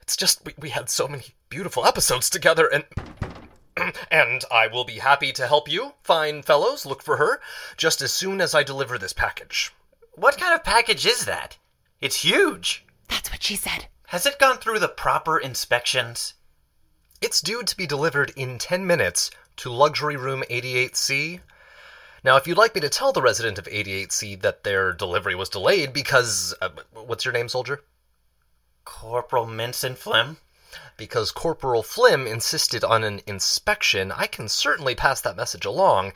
it's 0.00 0.16
just 0.16 0.44
we, 0.44 0.54
we 0.58 0.70
had 0.70 0.88
so 0.88 1.06
many 1.06 1.24
beautiful 1.48 1.86
episodes 1.86 2.28
together, 2.30 2.66
and 2.66 2.84
and 4.10 4.44
I 4.50 4.66
will 4.66 4.84
be 4.84 4.98
happy 4.98 5.32
to 5.32 5.46
help 5.46 5.70
you, 5.70 5.94
fine 6.02 6.42
fellows. 6.42 6.84
Look 6.86 7.02
for 7.02 7.16
her 7.16 7.40
just 7.76 8.02
as 8.02 8.12
soon 8.12 8.40
as 8.40 8.54
I 8.54 8.62
deliver 8.62 8.98
this 8.98 9.12
package. 9.12 9.72
What 10.12 10.38
kind 10.38 10.54
of 10.54 10.64
package 10.64 11.06
is 11.06 11.24
that? 11.24 11.56
It's 12.00 12.22
huge. 12.22 12.84
That's 13.08 13.30
what 13.30 13.42
she 13.42 13.56
said. 13.56 13.86
Has 14.08 14.26
it 14.26 14.38
gone 14.38 14.58
through 14.58 14.80
the 14.80 14.88
proper 14.88 15.38
inspections? 15.38 16.34
It's 17.20 17.40
due 17.40 17.62
to 17.62 17.76
be 17.76 17.86
delivered 17.86 18.32
in 18.34 18.58
10 18.58 18.86
minutes 18.86 19.30
to 19.56 19.70
Luxury 19.70 20.16
Room 20.16 20.42
88C. 20.50 21.40
Now, 22.22 22.36
if 22.36 22.46
you'd 22.46 22.58
like 22.58 22.74
me 22.74 22.80
to 22.82 22.88
tell 22.88 23.12
the 23.12 23.22
resident 23.22 23.58
of 23.58 23.66
88C 23.66 24.40
that 24.42 24.64
their 24.64 24.92
delivery 24.92 25.34
was 25.34 25.48
delayed 25.48 25.92
because. 25.92 26.54
Uh, 26.60 26.70
what's 26.92 27.24
your 27.24 27.32
name, 27.32 27.48
soldier? 27.48 27.82
Corporal 28.84 29.46
Minson 29.46 29.96
Flim? 29.96 30.38
Because 30.96 31.32
Corporal 31.32 31.82
Flim 31.82 32.26
insisted 32.26 32.84
on 32.84 33.02
an 33.04 33.20
inspection, 33.26 34.12
I 34.12 34.26
can 34.26 34.48
certainly 34.48 34.94
pass 34.94 35.20
that 35.22 35.36
message 35.36 35.64
along, 35.64 36.12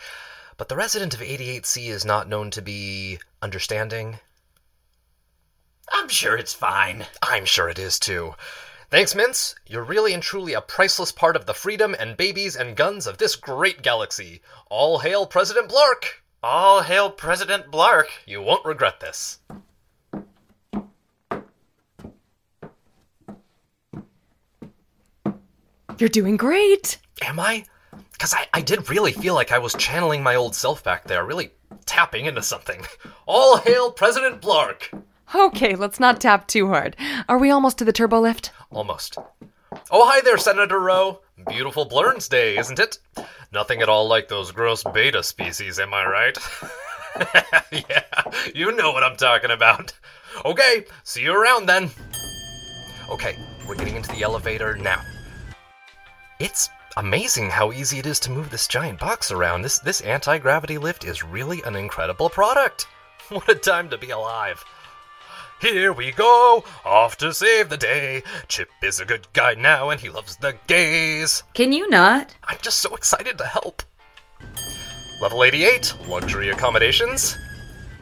but 0.56 0.68
the 0.68 0.76
resident 0.76 1.14
of 1.14 1.20
88C 1.20 1.88
is 1.88 2.04
not 2.04 2.28
known 2.28 2.50
to 2.50 2.62
be 2.62 3.18
understanding. 3.42 4.18
I'm 5.92 6.08
sure 6.08 6.36
it's 6.36 6.54
fine. 6.54 7.06
I'm 7.22 7.44
sure 7.44 7.68
it 7.68 7.78
is 7.78 7.98
too. 7.98 8.34
Thanks, 8.94 9.12
Mince. 9.16 9.56
You're 9.66 9.82
really 9.82 10.14
and 10.14 10.22
truly 10.22 10.52
a 10.52 10.60
priceless 10.60 11.10
part 11.10 11.34
of 11.34 11.46
the 11.46 11.52
freedom 11.52 11.96
and 11.98 12.16
babies 12.16 12.54
and 12.54 12.76
guns 12.76 13.08
of 13.08 13.18
this 13.18 13.34
great 13.34 13.82
galaxy. 13.82 14.40
All 14.70 15.00
hail 15.00 15.26
President 15.26 15.68
Blark! 15.68 16.22
All 16.44 16.80
hail 16.80 17.10
President 17.10 17.72
Blark. 17.72 18.04
You 18.24 18.40
won't 18.40 18.64
regret 18.64 19.00
this. 19.00 19.40
You're 25.98 26.08
doing 26.08 26.36
great. 26.36 26.98
Am 27.22 27.40
I? 27.40 27.64
Because 28.12 28.32
I, 28.32 28.46
I 28.54 28.60
did 28.60 28.88
really 28.88 29.10
feel 29.10 29.34
like 29.34 29.50
I 29.50 29.58
was 29.58 29.74
channeling 29.74 30.22
my 30.22 30.36
old 30.36 30.54
self 30.54 30.84
back 30.84 31.02
there, 31.08 31.26
really 31.26 31.50
tapping 31.84 32.26
into 32.26 32.44
something. 32.44 32.86
All 33.26 33.56
hail 33.56 33.90
President 33.90 34.40
Blark! 34.40 35.02
Okay, 35.32 35.74
let's 35.74 36.00
not 36.00 36.20
tap 36.20 36.46
too 36.46 36.68
hard. 36.68 36.96
Are 37.28 37.38
we 37.38 37.50
almost 37.50 37.78
to 37.78 37.84
the 37.84 37.92
turbo 37.92 38.20
lift? 38.20 38.50
Almost. 38.70 39.16
Oh, 39.90 40.08
hi 40.08 40.20
there, 40.20 40.38
Senator 40.38 40.80
Rowe. 40.80 41.20
Beautiful 41.48 41.86
Blurns 41.86 42.28
Day, 42.28 42.56
isn't 42.56 42.78
it? 42.78 42.98
Nothing 43.52 43.82
at 43.82 43.88
all 43.88 44.06
like 44.08 44.28
those 44.28 44.52
gross 44.52 44.84
beta 44.84 45.22
species, 45.22 45.78
am 45.78 45.94
I 45.94 46.06
right? 46.06 46.38
yeah, 47.72 48.02
you 48.54 48.72
know 48.72 48.92
what 48.92 49.02
I'm 49.02 49.16
talking 49.16 49.50
about. 49.50 49.92
Okay, 50.44 50.84
see 51.02 51.22
you 51.22 51.34
around 51.34 51.66
then. 51.66 51.90
Okay, 53.10 53.36
we're 53.66 53.76
getting 53.76 53.96
into 53.96 54.10
the 54.10 54.22
elevator 54.22 54.76
now. 54.76 55.00
It's 56.40 56.68
amazing 56.96 57.50
how 57.50 57.72
easy 57.72 57.98
it 57.98 58.06
is 58.06 58.20
to 58.20 58.30
move 58.30 58.50
this 58.50 58.66
giant 58.68 58.98
box 58.98 59.30
around. 59.30 59.62
This 59.62 59.78
this 59.78 60.00
anti-gravity 60.00 60.78
lift 60.78 61.04
is 61.04 61.24
really 61.24 61.62
an 61.62 61.76
incredible 61.76 62.30
product. 62.30 62.86
What 63.30 63.48
a 63.48 63.54
time 63.54 63.88
to 63.88 63.96
be 63.96 64.10
alive. 64.10 64.62
Here 65.64 65.94
we 65.94 66.12
go, 66.12 66.62
off 66.84 67.16
to 67.16 67.32
save 67.32 67.70
the 67.70 67.78
day. 67.78 68.22
Chip 68.48 68.68
is 68.82 69.00
a 69.00 69.06
good 69.06 69.26
guy 69.32 69.54
now 69.54 69.88
and 69.88 69.98
he 69.98 70.10
loves 70.10 70.36
the 70.36 70.54
gays. 70.66 71.42
Can 71.54 71.72
you 71.72 71.88
not? 71.88 72.36
I'm 72.44 72.58
just 72.60 72.80
so 72.80 72.94
excited 72.94 73.38
to 73.38 73.46
help. 73.46 73.82
Level 75.22 75.42
88, 75.42 75.94
luxury 76.06 76.50
accommodations. 76.50 77.38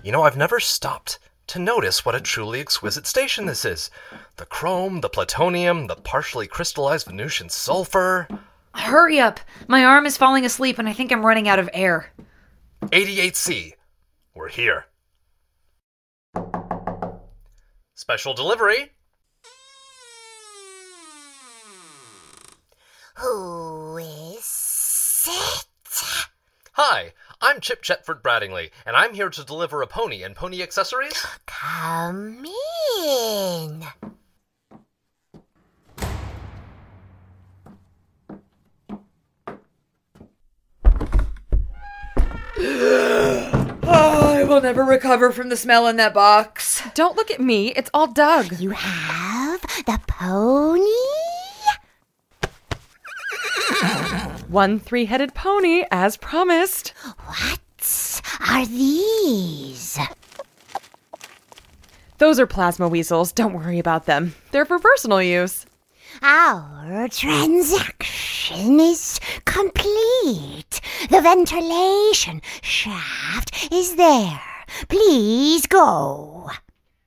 You 0.02 0.11
know, 0.11 0.25
I've 0.25 0.37
never 0.37 0.59
stopped 0.59 1.21
to 1.47 1.61
notice 1.61 2.04
what 2.04 2.16
a 2.16 2.21
truly 2.21 2.59
exquisite 2.59 3.07
station 3.07 3.47
this 3.47 3.64
is. 3.64 3.92
The 4.38 4.47
chrome, 4.47 5.00
the 5.00 5.09
plutonium, 5.09 5.87
the 5.87 5.95
partially 5.95 6.49
crystallized 6.49 7.07
Venusian 7.07 7.49
sulfur. 7.49 8.26
Hurry 8.75 9.21
up. 9.21 9.38
My 9.69 9.85
arm 9.85 10.04
is 10.04 10.16
falling 10.16 10.45
asleep 10.45 10.81
and 10.81 10.88
I 10.88 10.92
think 10.92 11.12
I'm 11.12 11.25
running 11.25 11.47
out 11.47 11.61
of 11.61 11.71
air. 11.73 12.11
88C, 12.87 13.75
we're 14.35 14.49
here. 14.49 14.87
Special 18.02 18.35
delivery. 18.35 18.90
Who 23.18 23.97
is 23.97 25.28
it? 25.28 25.66
Hi, 26.73 27.12
I'm 27.40 27.61
Chip 27.61 27.80
Chetford 27.85 28.21
Brattingley, 28.21 28.73
and 28.85 28.97
I'm 28.97 29.14
here 29.14 29.30
to 29.30 29.44
deliver 29.44 29.82
a 29.82 29.87
pony 29.87 30.25
and 30.25 30.35
pony 30.35 30.64
accessories. 30.64 31.25
Come 31.47 32.44
in. 33.06 33.85
Will 44.52 44.61
never 44.61 44.85
recover 44.85 45.32
from 45.32 45.49
the 45.49 45.56
smell 45.56 45.87
in 45.87 45.97
that 45.97 46.12
box. 46.12 46.82
Don't 46.92 47.16
look 47.16 47.30
at 47.30 47.40
me. 47.40 47.68
It's 47.68 47.88
all 47.94 48.06
Doug. 48.06 48.61
You 48.61 48.71
have 48.71 49.62
the 49.87 49.99
pony? 50.06 50.82
One 54.49 54.78
three 54.78 55.06
headed 55.06 55.35
pony, 55.35 55.85
as 55.90 56.18
promised. 56.18 56.92
What 57.25 58.30
are 58.47 58.66
these? 58.66 59.99
Those 62.18 62.38
are 62.38 62.47
plasma 62.47 62.88
weasels. 62.88 63.32
Don't 63.32 63.54
worry 63.54 63.78
about 63.78 64.04
them. 64.04 64.35
They're 64.50 64.66
for 64.66 64.78
personal 64.78 65.23
use. 65.23 65.64
Our 66.21 67.09
transaction 67.09 68.78
is 68.78 69.18
complete. 69.47 70.82
The 71.11 71.21
ventilation 71.21 72.42
shaft 72.62 73.73
is 73.73 73.97
there. 73.97 74.40
Please 74.88 75.66
go. 75.66 76.50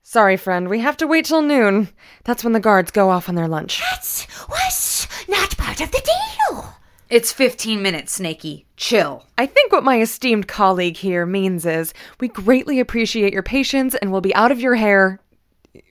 Sorry, 0.03 0.37
friend. 0.37 0.69
We 0.69 0.79
have 0.79 0.97
to 0.97 1.07
wait 1.07 1.25
till 1.25 1.41
noon. 1.41 1.89
That's 2.23 2.43
when 2.43 2.53
the 2.53 2.59
guards 2.59 2.91
go 2.91 3.09
off 3.09 3.27
on 3.27 3.35
their 3.35 3.47
lunch. 3.47 3.79
That 3.79 4.27
was 4.49 5.07
not 5.27 5.57
part 5.57 5.81
of 5.81 5.91
the 5.91 6.01
deal. 6.01 6.73
It's 7.09 7.31
15 7.31 7.81
minutes, 7.81 8.13
Snaky. 8.13 8.65
Chill. 8.77 9.25
I 9.37 9.45
think 9.45 9.71
what 9.71 9.83
my 9.83 10.01
esteemed 10.01 10.47
colleague 10.47 10.97
here 10.97 11.25
means 11.25 11.65
is 11.65 11.93
we 12.19 12.27
greatly 12.27 12.79
appreciate 12.79 13.33
your 13.33 13.43
patience 13.43 13.95
and 13.95 14.11
will 14.11 14.21
be 14.21 14.33
out 14.35 14.51
of 14.51 14.59
your 14.59 14.75
hair, 14.75 15.19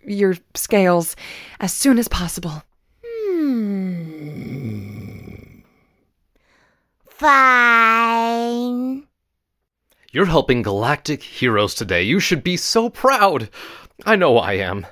your 0.04 0.36
scales, 0.54 1.16
as 1.60 1.72
soon 1.72 1.98
as 1.98 2.08
possible. 2.08 2.62
Hmm. 3.04 4.03
Fine. 7.16 9.06
You're 10.10 10.26
helping 10.26 10.62
galactic 10.62 11.22
heroes 11.22 11.72
today. 11.72 12.02
You 12.02 12.18
should 12.18 12.42
be 12.42 12.56
so 12.56 12.90
proud. 12.90 13.50
I 14.04 14.16
know 14.16 14.36
I 14.36 14.54
am. 14.54 14.84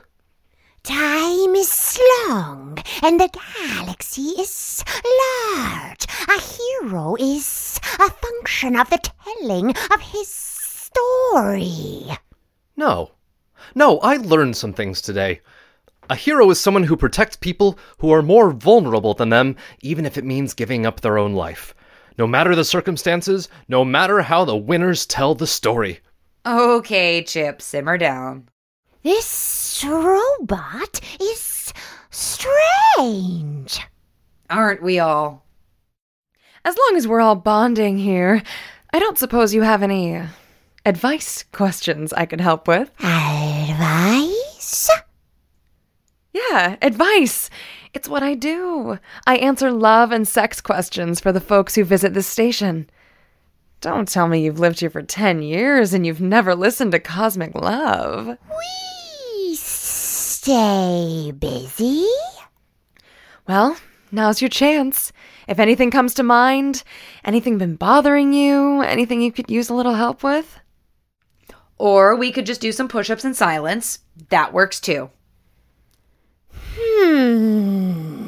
Time 0.84 1.56
is 1.56 1.98
long, 2.28 2.78
and 3.02 3.18
the 3.18 3.28
galaxy 3.58 4.34
is 4.38 4.84
large. 5.56 6.06
A 6.28 6.40
hero 6.40 7.16
is 7.18 7.80
a 7.98 8.08
function 8.08 8.76
of 8.76 8.88
the 8.88 8.98
telling 8.98 9.70
of 9.70 10.00
his 10.00 10.28
story. 10.28 12.06
No. 12.76 13.10
No, 13.74 13.98
I 13.98 14.18
learned 14.18 14.56
some 14.56 14.72
things 14.72 15.02
today. 15.02 15.40
A 16.08 16.14
hero 16.14 16.48
is 16.50 16.60
someone 16.60 16.84
who 16.84 16.96
protects 16.96 17.34
people 17.34 17.76
who 17.98 18.12
are 18.12 18.22
more 18.22 18.52
vulnerable 18.52 19.14
than 19.14 19.30
them, 19.30 19.56
even 19.80 20.06
if 20.06 20.16
it 20.16 20.24
means 20.24 20.54
giving 20.54 20.86
up 20.86 21.00
their 21.00 21.18
own 21.18 21.32
life. 21.32 21.74
No 22.18 22.26
matter 22.26 22.54
the 22.54 22.64
circumstances, 22.64 23.48
no 23.68 23.84
matter 23.84 24.22
how 24.22 24.44
the 24.44 24.56
winners 24.56 25.06
tell 25.06 25.34
the 25.34 25.46
story. 25.46 26.00
Okay, 26.44 27.22
Chip, 27.22 27.62
simmer 27.62 27.96
down. 27.98 28.48
This 29.02 29.84
robot 29.86 31.00
is 31.20 31.72
strange. 32.10 33.80
Aren't 34.50 34.82
we 34.82 34.98
all? 34.98 35.46
As 36.64 36.76
long 36.76 36.96
as 36.96 37.08
we're 37.08 37.20
all 37.20 37.34
bonding 37.34 37.98
here, 37.98 38.42
I 38.92 38.98
don't 38.98 39.18
suppose 39.18 39.54
you 39.54 39.62
have 39.62 39.82
any 39.82 40.14
uh, 40.16 40.26
advice 40.84 41.44
questions 41.52 42.12
I 42.12 42.26
could 42.26 42.40
help 42.40 42.68
with. 42.68 42.90
Advice? 43.02 44.90
Yeah, 46.32 46.76
advice. 46.82 47.50
It's 47.94 48.08
what 48.08 48.22
I 48.22 48.34
do. 48.34 48.98
I 49.26 49.36
answer 49.36 49.70
love 49.70 50.12
and 50.12 50.26
sex 50.26 50.60
questions 50.60 51.20
for 51.20 51.30
the 51.30 51.40
folks 51.40 51.74
who 51.74 51.84
visit 51.84 52.14
this 52.14 52.26
station. 52.26 52.88
Don't 53.82 54.08
tell 54.08 54.28
me 54.28 54.42
you've 54.42 54.60
lived 54.60 54.80
here 54.80 54.88
for 54.88 55.02
10 55.02 55.42
years 55.42 55.92
and 55.92 56.06
you've 56.06 56.20
never 56.20 56.54
listened 56.54 56.92
to 56.92 57.00
Cosmic 57.00 57.54
Love. 57.54 58.38
We 58.48 59.54
stay 59.56 61.32
busy. 61.38 62.06
Well, 63.46 63.76
now's 64.10 64.40
your 64.40 64.48
chance. 64.48 65.12
If 65.46 65.58
anything 65.58 65.90
comes 65.90 66.14
to 66.14 66.22
mind, 66.22 66.84
anything 67.24 67.58
been 67.58 67.76
bothering 67.76 68.32
you, 68.32 68.80
anything 68.82 69.20
you 69.20 69.32
could 69.32 69.50
use 69.50 69.68
a 69.68 69.74
little 69.74 69.94
help 69.94 70.22
with? 70.22 70.60
Or 71.76 72.16
we 72.16 72.32
could 72.32 72.46
just 72.46 72.60
do 72.60 72.72
some 72.72 72.88
push 72.88 73.10
ups 73.10 73.24
in 73.24 73.34
silence. 73.34 73.98
That 74.30 74.52
works 74.54 74.80
too. 74.80 75.10
Hmm. 76.74 78.22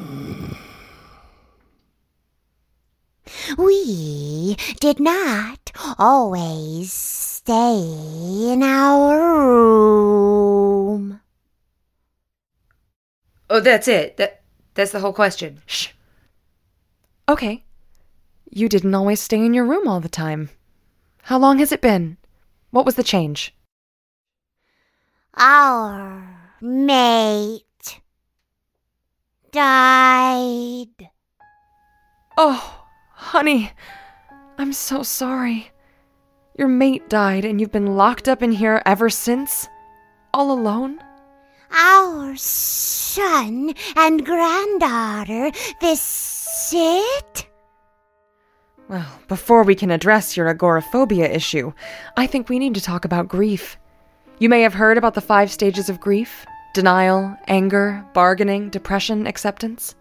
We 3.57 4.57
did 4.79 4.99
not 4.99 5.71
always 5.97 6.91
stay 6.91 7.79
in 8.51 8.63
our 8.63 9.19
room. 9.19 11.21
Oh, 13.49 13.59
that's 13.59 13.87
it. 13.87 14.17
That 14.17 14.41
that's 14.73 14.91
the 14.91 14.99
whole 14.99 15.13
question. 15.13 15.61
Shh. 15.65 15.89
Okay. 17.29 17.63
You 18.49 18.69
didn't 18.69 18.95
always 18.95 19.19
stay 19.19 19.37
in 19.37 19.53
your 19.53 19.65
room 19.65 19.87
all 19.87 19.99
the 19.99 20.09
time. 20.09 20.49
How 21.23 21.37
long 21.37 21.59
has 21.59 21.71
it 21.71 21.81
been? 21.81 22.17
What 22.71 22.85
was 22.85 22.95
the 22.95 23.03
change? 23.03 23.53
Our 25.35 26.53
mate 26.61 27.64
died. 29.55 31.09
Oh, 32.37 32.83
honey, 33.13 33.71
I'm 34.57 34.73
so 34.73 35.01
sorry. 35.01 35.71
Your 36.59 36.67
mate 36.67 37.07
died 37.07 37.45
and 37.45 37.61
you've 37.61 37.71
been 37.71 37.95
locked 37.95 38.27
up 38.27 38.43
in 38.43 38.51
here 38.51 38.81
ever 38.85 39.09
since? 39.09 39.69
All 40.33 40.51
alone? 40.51 40.99
Our 41.71 42.35
son 42.35 43.73
and 43.95 44.25
granddaughter 44.25 45.51
visit? 45.79 47.47
Well, 48.89 49.07
before 49.29 49.63
we 49.63 49.73
can 49.73 49.89
address 49.89 50.35
your 50.35 50.49
agoraphobia 50.49 51.31
issue, 51.31 51.71
I 52.17 52.27
think 52.27 52.49
we 52.49 52.59
need 52.59 52.75
to 52.75 52.81
talk 52.81 53.05
about 53.05 53.29
grief. 53.29 53.77
You 54.37 54.49
may 54.49 54.63
have 54.63 54.73
heard 54.73 54.97
about 54.97 55.13
the 55.13 55.21
five 55.21 55.49
stages 55.49 55.87
of 55.87 56.01
grief 56.01 56.45
denial, 56.75 57.35
anger, 57.47 58.05
bargaining, 58.13 58.69
depression, 58.69 59.25
acceptance. 59.25 59.95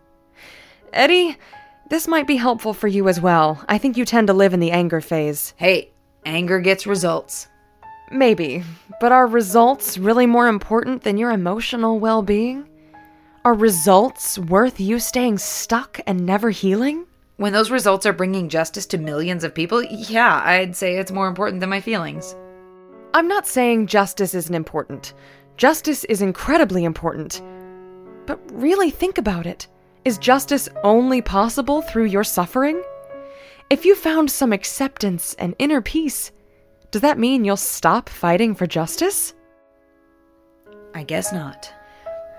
Eddie, 0.93 1.39
this 1.89 2.09
might 2.09 2.27
be 2.27 2.37
helpful 2.37 2.75
for 2.75 2.89
you 2.89 3.09
as 3.09 3.21
well. 3.21 3.65
I 3.69 3.79
think 3.79 3.97
you 3.97 4.05
tend 4.05 4.27
to 4.27 4.33
live 4.33 4.53
in 4.53 4.61
the 4.61 4.73
anger 4.73 5.01
phase. 5.01 5.55
Hey, 5.57 5.93
anger 6.27 6.59
gets 6.59 6.87
results. 6.87 7.47
Maybe, 8.11 8.65
but 9.01 9.13
are 9.13 9.27
results 9.27 9.97
really 9.97 10.27
more 10.27 10.49
important 10.49 11.03
than 11.03 11.17
your 11.17 11.31
emotional 11.31 12.01
well 12.01 12.23
being? 12.23 12.69
Are 13.45 13.55
results 13.55 14.37
worth 14.37 14.81
you 14.81 14.99
staying 14.99 15.39
stuck 15.39 16.01
and 16.07 16.27
never 16.27 16.51
healing? 16.51 17.07
When 17.37 17.53
those 17.53 17.71
results 17.71 18.05
are 18.05 18.13
bringing 18.13 18.49
justice 18.49 18.87
to 18.87 18.99
millions 18.99 19.45
of 19.45 19.55
people, 19.55 19.83
yeah, 19.85 20.43
I'd 20.45 20.75
say 20.75 20.97
it's 20.97 21.13
more 21.13 21.29
important 21.29 21.61
than 21.61 21.71
my 21.71 21.81
feelings. 21.81 22.35
I'm 23.15 23.29
not 23.29 23.47
saying 23.47 23.87
justice 23.87 24.35
isn't 24.35 24.55
important. 24.55 25.15
Justice 25.57 26.05
is 26.05 26.21
incredibly 26.21 26.85
important. 26.85 27.41
But 28.27 28.41
really 28.53 28.91
think 28.91 29.19
about 29.19 29.47
it. 29.47 29.69
Is 30.05 30.19
justice 30.19 30.69
only 30.83 31.23
possible 31.23 31.81
through 31.83 32.05
your 32.05 32.25
suffering? 32.25 32.83
If 33.71 33.85
you 33.85 33.95
found 33.95 34.31
some 34.31 34.53
acceptance 34.53 35.35
and 35.35 35.55
inner 35.59 35.81
peace, 35.81 36.33
does 36.91 37.03
that 37.03 37.19
mean 37.19 37.45
you'll 37.45 37.57
stop 37.57 38.09
fighting 38.09 38.55
for 38.55 38.67
justice? 38.67 39.35
I 40.95 41.05
guess 41.05 41.33
not. 41.33 41.73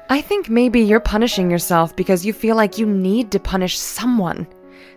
I 0.10 0.22
think 0.22 0.50
maybe 0.50 0.82
you're 0.82 1.00
punishing 1.00 1.50
yourself 1.50 1.96
because 1.96 2.26
you 2.26 2.34
feel 2.34 2.56
like 2.56 2.78
you 2.78 2.86
need 2.86 3.32
to 3.32 3.40
punish 3.40 3.80
someone. 3.80 4.48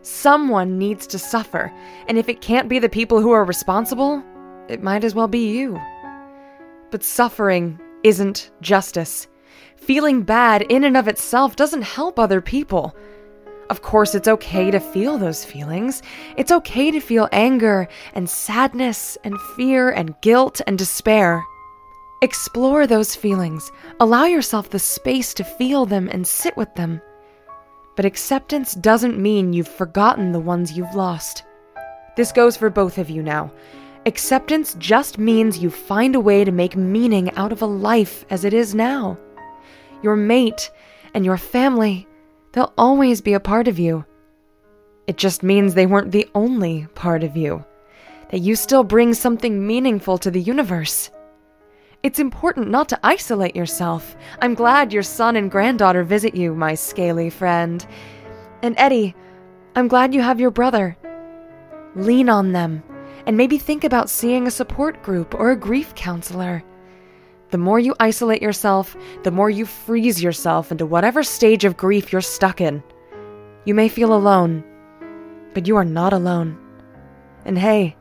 Someone 0.02 0.78
needs 0.78 1.06
to 1.08 1.18
suffer, 1.18 1.72
and 2.08 2.18
if 2.18 2.28
it 2.28 2.40
can't 2.40 2.68
be 2.68 2.78
the 2.78 2.88
people 2.88 3.20
who 3.20 3.30
are 3.30 3.44
responsible, 3.44 4.22
it 4.68 4.82
might 4.82 5.02
as 5.02 5.14
well 5.14 5.28
be 5.28 5.50
you. 5.50 5.80
But 6.90 7.02
suffering 7.02 7.80
isn't 8.08 8.50
justice. 8.62 9.28
Feeling 9.76 10.22
bad 10.22 10.62
in 10.62 10.84
and 10.84 10.96
of 10.96 11.08
itself 11.08 11.56
doesn't 11.56 11.82
help 11.82 12.18
other 12.18 12.40
people. 12.40 12.96
Of 13.68 13.82
course, 13.82 14.14
it's 14.14 14.28
okay 14.28 14.70
to 14.70 14.80
feel 14.80 15.18
those 15.18 15.44
feelings. 15.44 16.02
It's 16.38 16.50
okay 16.50 16.90
to 16.90 17.00
feel 17.00 17.28
anger 17.32 17.86
and 18.14 18.28
sadness 18.28 19.18
and 19.24 19.38
fear 19.56 19.90
and 19.90 20.18
guilt 20.22 20.62
and 20.66 20.78
despair. 20.78 21.44
Explore 22.22 22.86
those 22.86 23.14
feelings. 23.14 23.70
Allow 24.00 24.24
yourself 24.24 24.70
the 24.70 24.78
space 24.78 25.34
to 25.34 25.44
feel 25.44 25.84
them 25.84 26.08
and 26.10 26.26
sit 26.26 26.56
with 26.56 26.74
them. 26.76 27.02
But 27.94 28.06
acceptance 28.06 28.72
doesn't 28.72 29.18
mean 29.18 29.52
you've 29.52 29.68
forgotten 29.68 30.32
the 30.32 30.40
ones 30.40 30.72
you've 30.72 30.94
lost. 30.94 31.44
This 32.16 32.32
goes 32.32 32.56
for 32.56 32.70
both 32.70 32.96
of 32.96 33.10
you 33.10 33.22
now. 33.22 33.52
Acceptance 34.08 34.74
just 34.78 35.18
means 35.18 35.58
you 35.58 35.68
find 35.68 36.14
a 36.14 36.20
way 36.20 36.42
to 36.42 36.50
make 36.50 36.74
meaning 36.74 37.30
out 37.36 37.52
of 37.52 37.60
a 37.60 37.66
life 37.66 38.24
as 38.30 38.42
it 38.42 38.54
is 38.54 38.74
now. 38.74 39.18
Your 40.02 40.16
mate 40.16 40.70
and 41.12 41.26
your 41.26 41.36
family, 41.36 42.08
they'll 42.52 42.72
always 42.78 43.20
be 43.20 43.34
a 43.34 43.38
part 43.38 43.68
of 43.68 43.78
you. 43.78 44.06
It 45.06 45.18
just 45.18 45.42
means 45.42 45.74
they 45.74 45.84
weren't 45.84 46.10
the 46.10 46.26
only 46.34 46.86
part 46.94 47.22
of 47.22 47.36
you, 47.36 47.62
that 48.30 48.38
you 48.38 48.56
still 48.56 48.82
bring 48.82 49.12
something 49.12 49.66
meaningful 49.66 50.16
to 50.16 50.30
the 50.30 50.40
universe. 50.40 51.10
It's 52.02 52.18
important 52.18 52.70
not 52.70 52.88
to 52.88 53.00
isolate 53.02 53.54
yourself. 53.54 54.16
I'm 54.40 54.54
glad 54.54 54.90
your 54.90 55.02
son 55.02 55.36
and 55.36 55.50
granddaughter 55.50 56.02
visit 56.02 56.34
you, 56.34 56.54
my 56.54 56.76
scaly 56.76 57.28
friend. 57.28 57.86
And 58.62 58.74
Eddie, 58.78 59.14
I'm 59.76 59.86
glad 59.86 60.14
you 60.14 60.22
have 60.22 60.40
your 60.40 60.50
brother. 60.50 60.96
Lean 61.94 62.30
on 62.30 62.52
them 62.52 62.82
and 63.28 63.36
maybe 63.36 63.58
think 63.58 63.84
about 63.84 64.08
seeing 64.08 64.46
a 64.46 64.50
support 64.50 65.02
group 65.02 65.34
or 65.34 65.50
a 65.50 65.56
grief 65.56 65.94
counselor. 65.94 66.64
The 67.50 67.58
more 67.58 67.78
you 67.78 67.94
isolate 68.00 68.40
yourself, 68.40 68.96
the 69.22 69.30
more 69.30 69.50
you 69.50 69.66
freeze 69.66 70.22
yourself 70.22 70.72
into 70.72 70.86
whatever 70.86 71.22
stage 71.22 71.66
of 71.66 71.76
grief 71.76 72.10
you're 72.10 72.22
stuck 72.22 72.62
in. 72.62 72.82
You 73.66 73.74
may 73.74 73.90
feel 73.90 74.14
alone, 74.14 74.64
but 75.52 75.68
you 75.68 75.76
are 75.76 75.84
not 75.84 76.14
alone. 76.14 76.58
And 77.44 77.58
hey, 77.58 77.96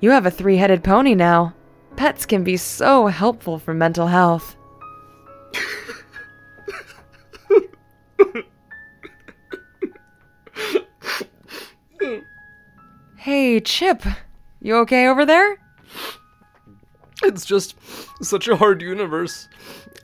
you 0.00 0.10
have 0.10 0.26
a 0.26 0.30
three 0.30 0.58
headed 0.58 0.84
pony 0.84 1.14
now. 1.14 1.54
Pets 1.96 2.26
can 2.26 2.44
be 2.44 2.58
so 2.58 3.06
helpful 3.06 3.58
for 3.58 3.72
mental 3.72 4.06
health. 4.06 4.54
hey, 13.16 13.60
Chip, 13.60 14.02
you 14.60 14.76
okay 14.76 15.06
over 15.08 15.24
there? 15.24 15.58
It's 17.22 17.44
just 17.44 17.76
such 18.22 18.48
a 18.48 18.56
hard 18.56 18.82
universe. 18.82 19.48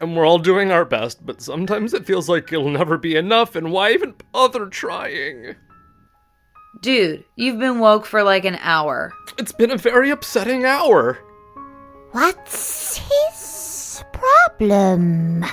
And 0.00 0.16
we're 0.16 0.26
all 0.26 0.38
doing 0.38 0.72
our 0.72 0.84
best, 0.84 1.24
but 1.24 1.40
sometimes 1.40 1.94
it 1.94 2.06
feels 2.06 2.28
like 2.28 2.52
it'll 2.52 2.68
never 2.68 2.98
be 2.98 3.14
enough, 3.14 3.54
and 3.54 3.70
why 3.70 3.92
even 3.92 4.14
bother 4.32 4.66
trying? 4.66 5.54
Dude, 6.80 7.24
you've 7.36 7.60
been 7.60 7.78
woke 7.78 8.04
for 8.04 8.24
like 8.24 8.44
an 8.44 8.58
hour. 8.60 9.12
It's 9.38 9.52
been 9.52 9.70
a 9.70 9.76
very 9.76 10.10
upsetting 10.10 10.64
hour. 10.64 11.18
What's 12.10 12.98
his 12.98 14.04
problem? 14.12 15.44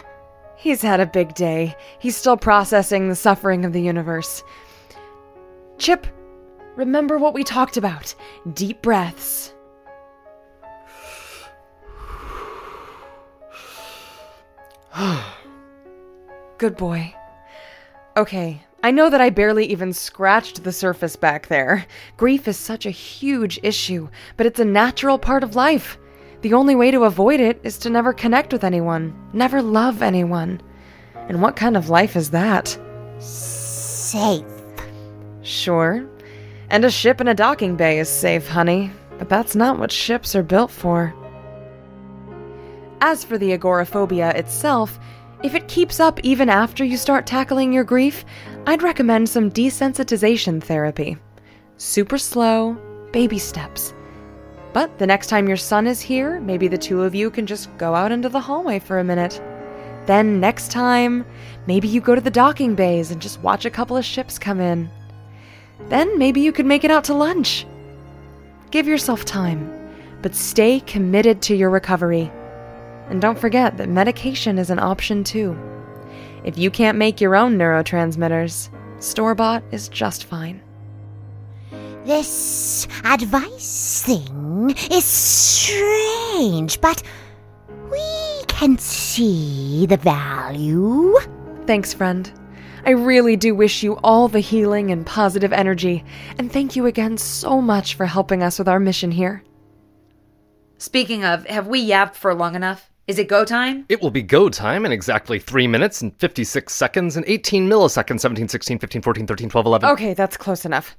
He's 0.57 0.81
had 0.81 0.99
a 0.99 1.05
big 1.05 1.35
day. 1.35 1.75
He's 1.99 2.17
still 2.17 2.37
processing 2.37 3.07
the 3.07 3.15
suffering 3.15 3.63
of 3.65 3.73
the 3.73 3.81
universe. 3.81 4.43
Chip, 5.77 6.07
remember 6.75 7.17
what 7.17 7.33
we 7.33 7.43
talked 7.43 7.77
about. 7.77 8.13
Deep 8.53 8.81
breaths. 8.81 9.53
Good 16.57 16.77
boy. 16.77 17.13
Okay, 18.17 18.61
I 18.83 18.91
know 18.91 19.09
that 19.09 19.21
I 19.21 19.29
barely 19.29 19.65
even 19.67 19.93
scratched 19.93 20.63
the 20.63 20.71
surface 20.71 21.15
back 21.15 21.47
there. 21.47 21.85
Grief 22.17 22.47
is 22.47 22.57
such 22.57 22.85
a 22.85 22.91
huge 22.91 23.59
issue, 23.63 24.09
but 24.37 24.45
it's 24.45 24.59
a 24.59 24.65
natural 24.65 25.17
part 25.19 25.43
of 25.43 25.55
life. 25.55 25.97
The 26.41 26.53
only 26.53 26.75
way 26.75 26.89
to 26.91 27.03
avoid 27.03 27.39
it 27.39 27.59
is 27.63 27.77
to 27.79 27.89
never 27.89 28.11
connect 28.11 28.51
with 28.51 28.63
anyone, 28.63 29.13
never 29.33 29.61
love 29.61 30.01
anyone. 30.01 30.61
And 31.13 31.41
what 31.41 31.55
kind 31.55 31.77
of 31.77 31.89
life 31.89 32.15
is 32.15 32.31
that? 32.31 32.77
Safe. 33.19 34.43
Sure. 35.43 36.09
And 36.71 36.85
a 36.85 36.89
ship 36.89 37.19
in 37.19 37.27
a 37.27 37.33
docking 37.33 37.75
bay 37.75 37.99
is 37.99 38.07
safe, 38.07 38.47
honey, 38.47 38.91
but 39.19 39.27
that's 39.27 39.57
not 39.57 39.77
what 39.77 39.91
ships 39.91 40.35
are 40.35 40.41
built 40.41 40.71
for. 40.71 41.13
As 43.01 43.25
for 43.25 43.37
the 43.37 43.51
agoraphobia 43.51 44.29
itself, 44.37 44.97
if 45.43 45.53
it 45.53 45.67
keeps 45.67 45.99
up 45.99 46.21
even 46.23 46.47
after 46.47 46.85
you 46.85 46.95
start 46.95 47.27
tackling 47.27 47.73
your 47.73 47.83
grief, 47.83 48.23
I'd 48.67 48.83
recommend 48.83 49.27
some 49.27 49.51
desensitization 49.51 50.63
therapy. 50.63 51.17
Super 51.75 52.17
slow, 52.17 52.77
baby 53.11 53.37
steps. 53.37 53.93
But 54.71 54.97
the 54.97 55.07
next 55.07 55.27
time 55.27 55.49
your 55.49 55.57
son 55.57 55.87
is 55.87 55.99
here, 55.99 56.39
maybe 56.39 56.69
the 56.69 56.77
two 56.77 57.03
of 57.03 57.13
you 57.13 57.29
can 57.29 57.45
just 57.45 57.75
go 57.77 57.93
out 57.95 58.13
into 58.13 58.29
the 58.29 58.39
hallway 58.39 58.79
for 58.79 58.99
a 58.99 59.03
minute. 59.03 59.41
Then 60.05 60.39
next 60.39 60.71
time, 60.71 61.25
maybe 61.67 61.89
you 61.89 61.99
go 61.99 62.15
to 62.15 62.21
the 62.21 62.31
docking 62.31 62.75
bays 62.75 63.11
and 63.11 63.21
just 63.21 63.41
watch 63.41 63.65
a 63.65 63.69
couple 63.69 63.97
of 63.97 64.05
ships 64.05 64.39
come 64.39 64.61
in. 64.61 64.89
Then 65.89 66.17
maybe 66.17 66.41
you 66.41 66.51
could 66.51 66.65
make 66.65 66.83
it 66.83 66.91
out 66.91 67.03
to 67.05 67.13
lunch. 67.13 67.65
Give 68.71 68.87
yourself 68.87 69.25
time, 69.25 69.69
but 70.21 70.35
stay 70.35 70.79
committed 70.81 71.41
to 71.43 71.55
your 71.55 71.69
recovery. 71.69 72.31
And 73.09 73.21
don't 73.21 73.37
forget 73.37 73.77
that 73.77 73.89
medication 73.89 74.57
is 74.57 74.69
an 74.69 74.79
option 74.79 75.23
too. 75.23 75.57
If 76.43 76.57
you 76.57 76.71
can't 76.71 76.97
make 76.97 77.19
your 77.19 77.35
own 77.35 77.57
neurotransmitters, 77.57 78.69
store 79.03 79.35
bought 79.35 79.63
is 79.71 79.89
just 79.89 80.23
fine. 80.23 80.61
This 82.05 82.87
advice 83.03 84.01
thing 84.01 84.73
is 84.89 85.03
strange, 85.05 86.81
but 86.81 87.03
we 87.91 88.43
can 88.47 88.77
see 88.77 89.85
the 89.85 89.97
value. 89.97 91.15
Thanks, 91.67 91.93
friend. 91.93 92.31
I 92.83 92.91
really 92.91 93.35
do 93.35 93.53
wish 93.53 93.83
you 93.83 93.97
all 93.97 94.27
the 94.27 94.39
healing 94.39 94.91
and 94.91 95.05
positive 95.05 95.53
energy, 95.53 96.03
and 96.39 96.51
thank 96.51 96.75
you 96.75 96.87
again 96.87 97.17
so 97.17 97.61
much 97.61 97.93
for 97.93 98.07
helping 98.07 98.41
us 98.41 98.57
with 98.57 98.67
our 98.67 98.79
mission 98.79 99.11
here. 99.11 99.43
Speaking 100.79 101.23
of, 101.23 101.45
have 101.45 101.67
we 101.67 101.79
yapped 101.79 102.15
for 102.15 102.33
long 102.33 102.55
enough? 102.55 102.89
Is 103.05 103.19
it 103.19 103.27
go 103.27 103.45
time? 103.45 103.85
It 103.87 104.01
will 104.01 104.09
be 104.09 104.23
go 104.23 104.49
time 104.49 104.83
in 104.83 104.91
exactly 104.91 105.37
3 105.37 105.67
minutes 105.67 106.01
and 106.01 106.15
56 106.17 106.73
seconds 106.73 107.17
and 107.17 107.25
18 107.27 107.69
milliseconds 107.69 108.21
17, 108.21 108.47
16, 108.47 108.79
15, 108.79 109.01
14, 109.03 109.27
13, 109.27 109.49
12, 109.49 109.65
11. 109.67 109.89
Okay, 109.91 110.13
that's 110.15 110.37
close 110.37 110.65
enough. 110.65 110.97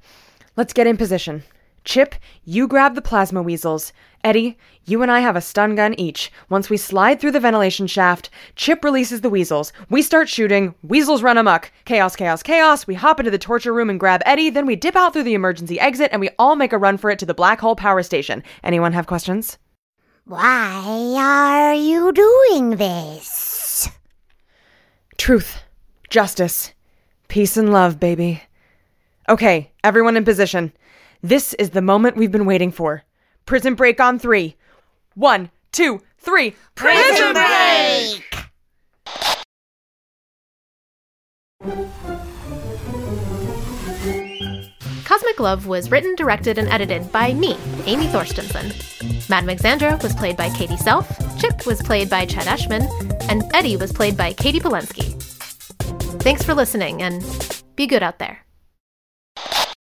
Let's 0.55 0.71
get 0.71 0.87
in 0.87 0.95
position. 0.95 1.43
Chip, 1.83 2.15
you 2.45 2.65
grab 2.67 2.95
the 2.95 3.01
plasma 3.01 3.41
weasels. 3.41 3.91
Eddie, 4.23 4.57
you 4.85 5.01
and 5.01 5.11
I 5.11 5.19
have 5.19 5.35
a 5.35 5.41
stun 5.41 5.75
gun 5.75 5.93
each. 5.95 6.31
Once 6.49 6.69
we 6.69 6.77
slide 6.77 7.19
through 7.19 7.31
the 7.31 7.39
ventilation 7.39 7.87
shaft, 7.87 8.29
Chip 8.55 8.83
releases 8.83 9.21
the 9.21 9.29
weasels. 9.29 9.73
We 9.89 10.01
start 10.01 10.29
shooting. 10.29 10.75
Weasels 10.81 11.21
run 11.21 11.37
amok. 11.37 11.71
Chaos, 11.85 12.15
chaos, 12.15 12.41
chaos. 12.41 12.87
We 12.87 12.93
hop 12.95 13.19
into 13.19 13.31
the 13.31 13.37
torture 13.37 13.73
room 13.73 13.89
and 13.89 13.99
grab 13.99 14.21
Eddie. 14.25 14.49
Then 14.49 14.65
we 14.65 14.75
dip 14.75 14.95
out 14.95 15.13
through 15.13 15.23
the 15.23 15.33
emergency 15.33 15.79
exit 15.79 16.09
and 16.11 16.21
we 16.21 16.29
all 16.39 16.55
make 16.55 16.71
a 16.71 16.77
run 16.77 16.97
for 16.97 17.09
it 17.09 17.19
to 17.19 17.25
the 17.25 17.33
black 17.33 17.59
hole 17.59 17.75
power 17.75 18.01
station. 18.01 18.43
Anyone 18.63 18.93
have 18.93 19.07
questions? 19.07 19.57
Why 20.25 21.15
are 21.17 21.73
you 21.73 22.13
doing 22.13 22.77
this? 22.77 23.89
Truth, 25.17 25.61
justice, 26.09 26.73
peace, 27.27 27.57
and 27.57 27.73
love, 27.73 27.99
baby. 27.99 28.43
Okay, 29.27 29.71
everyone 29.83 30.15
in 30.15 30.23
position. 30.23 30.71
This 31.21 31.53
is 31.55 31.71
the 31.71 31.81
moment 31.81 32.15
we've 32.15 32.31
been 32.31 32.45
waiting 32.45 32.71
for. 32.71 33.03
Prison 33.45 33.75
break 33.75 33.99
on 33.99 34.19
three. 34.19 34.55
One, 35.15 35.51
two, 35.71 36.01
three. 36.17 36.55
Prison 36.75 37.33
break! 37.33 38.33
Cosmic 45.05 45.39
Love 45.39 45.67
was 45.67 45.91
written, 45.91 46.15
directed, 46.15 46.57
and 46.57 46.67
edited 46.69 47.11
by 47.11 47.33
me, 47.33 47.57
Amy 47.85 48.07
Thorstenson. 48.07 48.73
Madame 49.29 49.49
Alexandra 49.49 49.99
was 50.01 50.15
played 50.15 50.35
by 50.35 50.49
Katie 50.49 50.77
Self, 50.77 51.07
Chip 51.39 51.65
was 51.65 51.81
played 51.81 52.09
by 52.09 52.25
Chad 52.25 52.45
Eshman, 52.45 52.87
and 53.29 53.43
Eddie 53.53 53.77
was 53.77 53.91
played 53.91 54.17
by 54.17 54.33
Katie 54.33 54.59
Polensky. 54.59 55.13
Thanks 56.21 56.43
for 56.43 56.53
listening, 56.53 57.01
and 57.03 57.23
be 57.75 57.85
good 57.85 58.01
out 58.01 58.19
there. 58.19 58.39